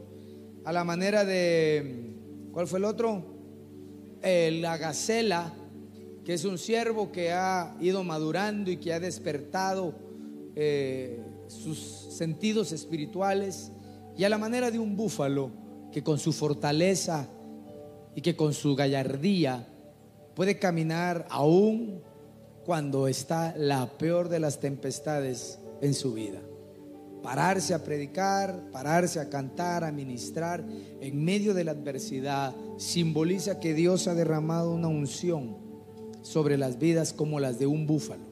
[0.63, 2.13] a la manera de,
[2.53, 3.21] ¿cuál fue el otro?
[4.21, 5.53] La gacela,
[6.27, 9.93] que es un siervo que ha ido madurando y que ha despertado
[10.57, 13.71] eh, sus sentidos espirituales,
[14.17, 15.51] y a la manera de un búfalo
[15.89, 17.29] que con su fortaleza
[18.13, 19.69] y que con su gallardía
[20.35, 22.01] puede caminar aún
[22.65, 26.41] cuando está la peor de las tempestades en su vida.
[27.23, 30.61] Pararse a predicar, pararse a cantar, a ministrar
[30.99, 35.66] en medio de la adversidad simboliza que Dios ha derramado una unción
[36.27, 38.27] sobre las vidas como las de un búfalo.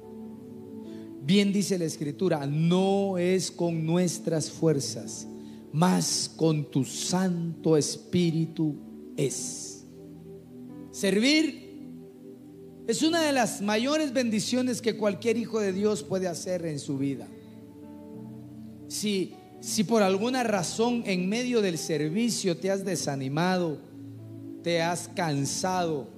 [1.23, 5.27] Bien dice la escritura, no es con nuestras fuerzas,
[5.71, 8.75] mas con tu Santo Espíritu
[9.17, 9.85] es.
[10.91, 11.65] Servir
[12.87, 16.97] es una de las mayores bendiciones que cualquier hijo de Dios puede hacer en su
[16.99, 17.27] vida.
[18.87, 23.79] Si, si por alguna razón en medio del servicio te has desanimado,
[24.61, 26.14] te has cansado,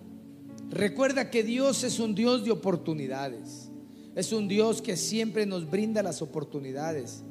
[0.69, 3.69] recuerda que Dios es un Dios de oportunidades.
[4.15, 7.23] Es un Dios que siempre nos brinda las oportunidades.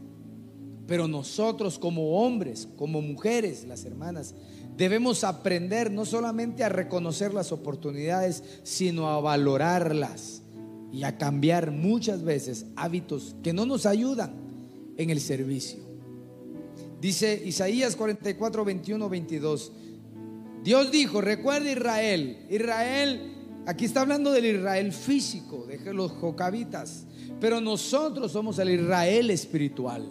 [0.86, 4.34] Pero nosotros como hombres, como mujeres, las hermanas,
[4.76, 10.42] Debemos aprender no solamente a reconocer las oportunidades, sino a valorarlas
[10.92, 14.34] y a cambiar muchas veces hábitos que no nos ayudan
[14.98, 15.78] en el servicio.
[17.00, 19.72] Dice Isaías 44, 21, 22.
[20.66, 23.20] Dios dijo, recuerda Israel, Israel,
[23.66, 27.06] aquí está hablando del Israel físico, de los jocabitas,
[27.40, 30.10] pero nosotros somos el Israel espiritual.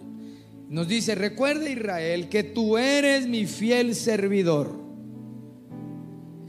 [0.70, 4.80] Nos dice, recuerda Israel que tú eres mi fiel servidor.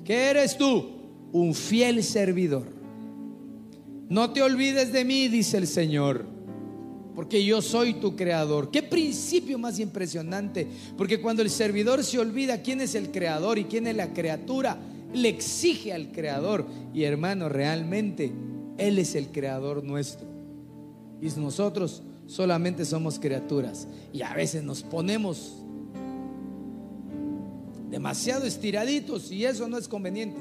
[0.05, 1.01] ¿Qué eres tú?
[1.33, 2.69] Un fiel servidor.
[4.07, 6.36] No te olvides de mí, dice el Señor,
[7.17, 8.69] porque yo soy tu creador.
[8.69, 13.63] Qué principio más impresionante, porque cuando el servidor se olvida quién es el creador y
[13.63, 14.77] quién es la criatura,
[15.11, 16.67] le exige al creador.
[16.93, 18.31] Y hermano, realmente
[18.77, 20.27] Él es el creador nuestro.
[21.19, 25.55] Y nosotros solamente somos criaturas y a veces nos ponemos
[27.89, 30.37] demasiado estiraditos y eso no es conveniente.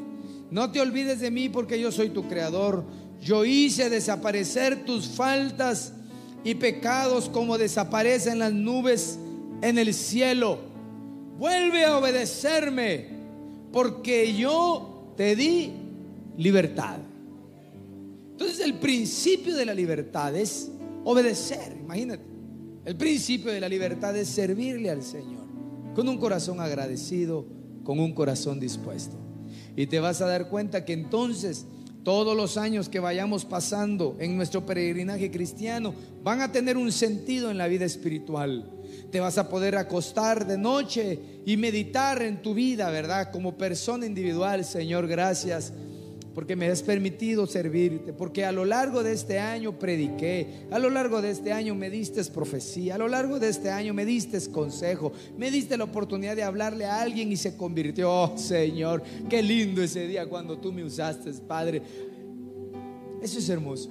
[0.50, 2.84] No te olvides de mí porque yo soy tu creador.
[3.22, 5.94] Yo hice desaparecer tus faltas
[6.46, 9.18] y pecados como desaparecen las nubes
[9.62, 10.60] en el cielo.
[11.36, 13.08] Vuelve a obedecerme
[13.72, 15.72] porque yo te di
[16.38, 16.98] libertad.
[18.30, 20.70] Entonces el principio de la libertad es
[21.02, 21.76] obedecer.
[21.80, 22.22] Imagínate,
[22.84, 25.44] el principio de la libertad es servirle al Señor
[25.96, 27.44] con un corazón agradecido,
[27.82, 29.16] con un corazón dispuesto.
[29.74, 31.66] Y te vas a dar cuenta que entonces
[32.06, 35.92] todos los años que vayamos pasando en nuestro peregrinaje cristiano
[36.22, 38.70] van a tener un sentido en la vida espiritual.
[39.10, 43.32] Te vas a poder acostar de noche y meditar en tu vida, ¿verdad?
[43.32, 45.72] Como persona individual, Señor, gracias
[46.36, 50.90] porque me has permitido servirte, porque a lo largo de este año prediqué, a lo
[50.90, 54.38] largo de este año me diste profecía, a lo largo de este año me diste
[54.50, 59.42] consejo, me diste la oportunidad de hablarle a alguien y se convirtió, oh, Señor, qué
[59.42, 61.80] lindo ese día cuando tú me usaste, Padre.
[63.22, 63.88] Eso es hermoso.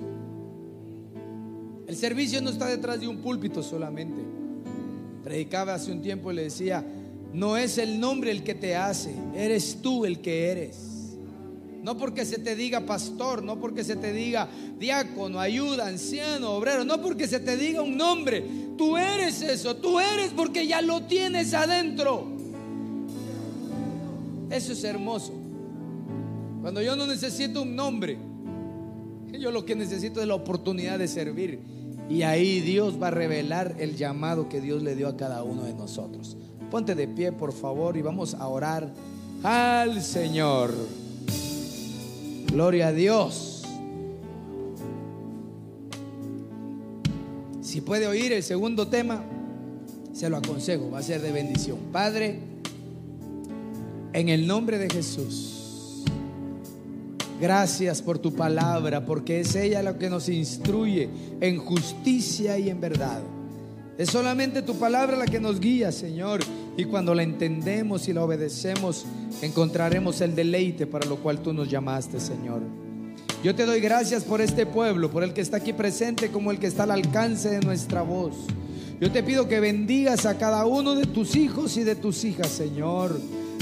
[1.87, 4.21] El servicio no está detrás de un púlpito solamente.
[5.23, 6.85] Predicaba hace un tiempo y le decía,
[7.33, 10.94] no es el nombre el que te hace, eres tú el que eres.
[11.85, 16.83] No porque se te diga pastor, no porque se te diga diácono, ayuda, anciano, obrero,
[16.83, 18.43] no porque se te diga un nombre.
[18.75, 22.25] Tú eres eso, tú eres porque ya lo tienes adentro.
[24.49, 25.31] Eso es hermoso.
[26.63, 28.17] Cuando yo no necesito un nombre,
[29.39, 31.59] yo lo que necesito es la oportunidad de servir.
[32.09, 35.65] Y ahí Dios va a revelar el llamado que Dios le dio a cada uno
[35.65, 36.35] de nosotros.
[36.71, 38.91] Ponte de pie, por favor, y vamos a orar
[39.43, 41.04] al Señor.
[42.55, 43.63] Gloria a Dios.
[47.59, 49.21] Si puede oír el segundo tema,
[50.13, 51.77] se lo aconsejo, va a ser de bendición.
[51.91, 52.39] Padre,
[54.13, 56.05] en el nombre de Jesús,
[57.41, 61.09] gracias por tu palabra, porque es ella la que nos instruye
[61.41, 63.19] en justicia y en verdad.
[63.97, 66.39] Es solamente tu palabra la que nos guía, Señor.
[66.77, 69.05] Y cuando la entendemos y la obedecemos,
[69.41, 72.61] encontraremos el deleite para lo cual tú nos llamaste, Señor.
[73.43, 76.59] Yo te doy gracias por este pueblo, por el que está aquí presente como el
[76.59, 78.33] que está al alcance de nuestra voz.
[78.99, 82.47] Yo te pido que bendigas a cada uno de tus hijos y de tus hijas,
[82.47, 83.19] Señor.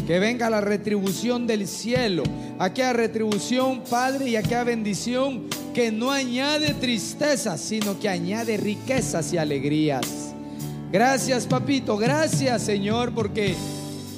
[0.08, 2.24] Que venga la retribución del cielo,
[2.60, 5.44] aquella retribución, Padre, y aquella bendición
[5.74, 10.33] que no añade tristeza, sino que añade riquezas y alegrías.
[10.94, 13.56] Gracias, papito, gracias, Señor, porque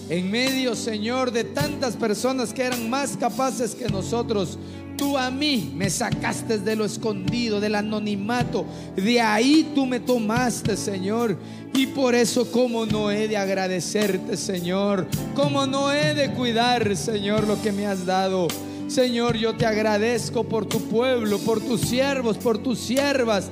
[0.09, 4.59] en medio, Señor, de tantas personas que eran más capaces que nosotros,
[4.97, 8.65] Tú a mí me sacaste de lo escondido, del anonimato.
[8.95, 11.38] De ahí tú me tomaste, Señor.
[11.73, 15.05] Y por eso, como no he de agradecerte, Señor?
[15.36, 18.47] Como no he de cuidar, Señor, lo que me has dado?
[18.88, 23.49] Señor, yo te agradezco por tu pueblo, por tus siervos, por tus siervas,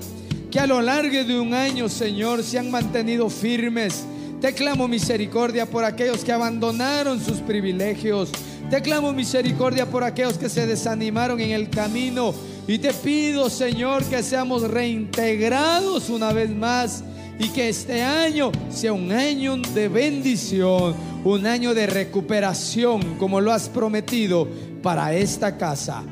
[0.53, 4.05] que a lo largo de un año, Señor, se han mantenido firmes.
[4.39, 8.31] Te clamo misericordia por aquellos que abandonaron sus privilegios
[8.73, 12.33] te clamo misericordia por aquellos que se desanimaron en el camino.
[12.67, 17.03] Y te pido, Señor, que seamos reintegrados una vez más
[17.37, 23.51] y que este año sea un año de bendición, un año de recuperación, como lo
[23.51, 24.47] has prometido
[24.81, 26.03] para esta casa.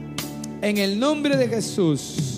[0.62, 2.31] En el nombre de Jesús,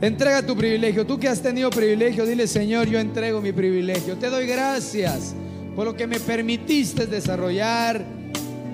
[0.00, 1.06] entrega tu privilegio.
[1.06, 4.16] Tú que has tenido privilegio, dile, Señor, yo entrego mi privilegio.
[4.16, 5.34] Te doy gracias
[5.74, 8.04] por lo que me permitiste desarrollar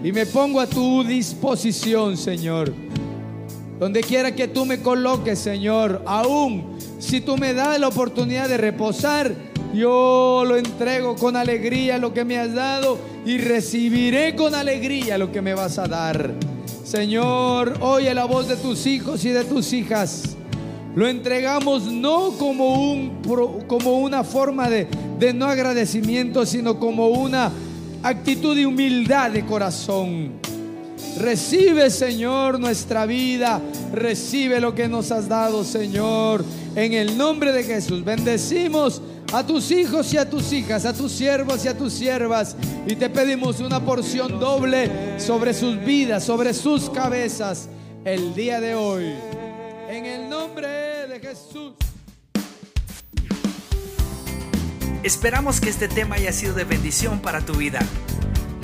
[0.03, 2.73] y me pongo a tu disposición, Señor.
[3.79, 8.57] Donde quiera que tú me coloques, Señor, aún si tú me das la oportunidad de
[8.57, 9.35] reposar,
[9.75, 15.33] yo lo entrego con alegría lo que me has dado y recibiré con alegría lo
[15.33, 16.33] que me vas a dar.
[16.85, 20.37] Señor, oye la voz de tus hijos y de tus hijas.
[20.95, 23.23] Lo entregamos no como, un,
[23.67, 24.87] como una forma de,
[25.19, 27.51] de no agradecimiento, sino como una
[28.03, 30.33] actitud de humildad de corazón.
[31.19, 33.61] Recibe, Señor, nuestra vida.
[33.93, 36.45] Recibe lo que nos has dado, Señor.
[36.75, 41.13] En el nombre de Jesús, bendecimos a tus hijos y a tus hijas, a tus
[41.13, 42.57] siervos y a tus siervas.
[42.87, 47.69] Y te pedimos una porción doble sobre sus vidas, sobre sus cabezas,
[48.05, 49.13] el día de hoy.
[49.93, 51.75] En el nombre de Jesús.
[55.03, 57.81] Esperamos que este tema haya sido de bendición para tu vida.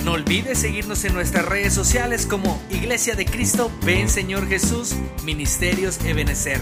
[0.03, 6.03] No olvides seguirnos en nuestras redes sociales como Iglesia de Cristo, Ven Señor Jesús, Ministerios
[6.03, 6.61] Ebenecer.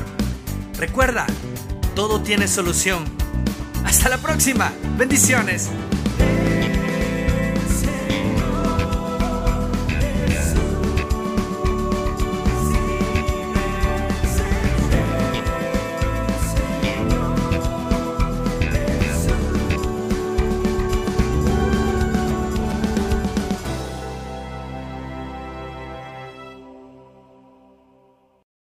[0.77, 1.25] Recuerda,
[1.95, 3.05] todo tiene solución.
[3.85, 4.73] Hasta la próxima.
[4.97, 5.69] Bendiciones.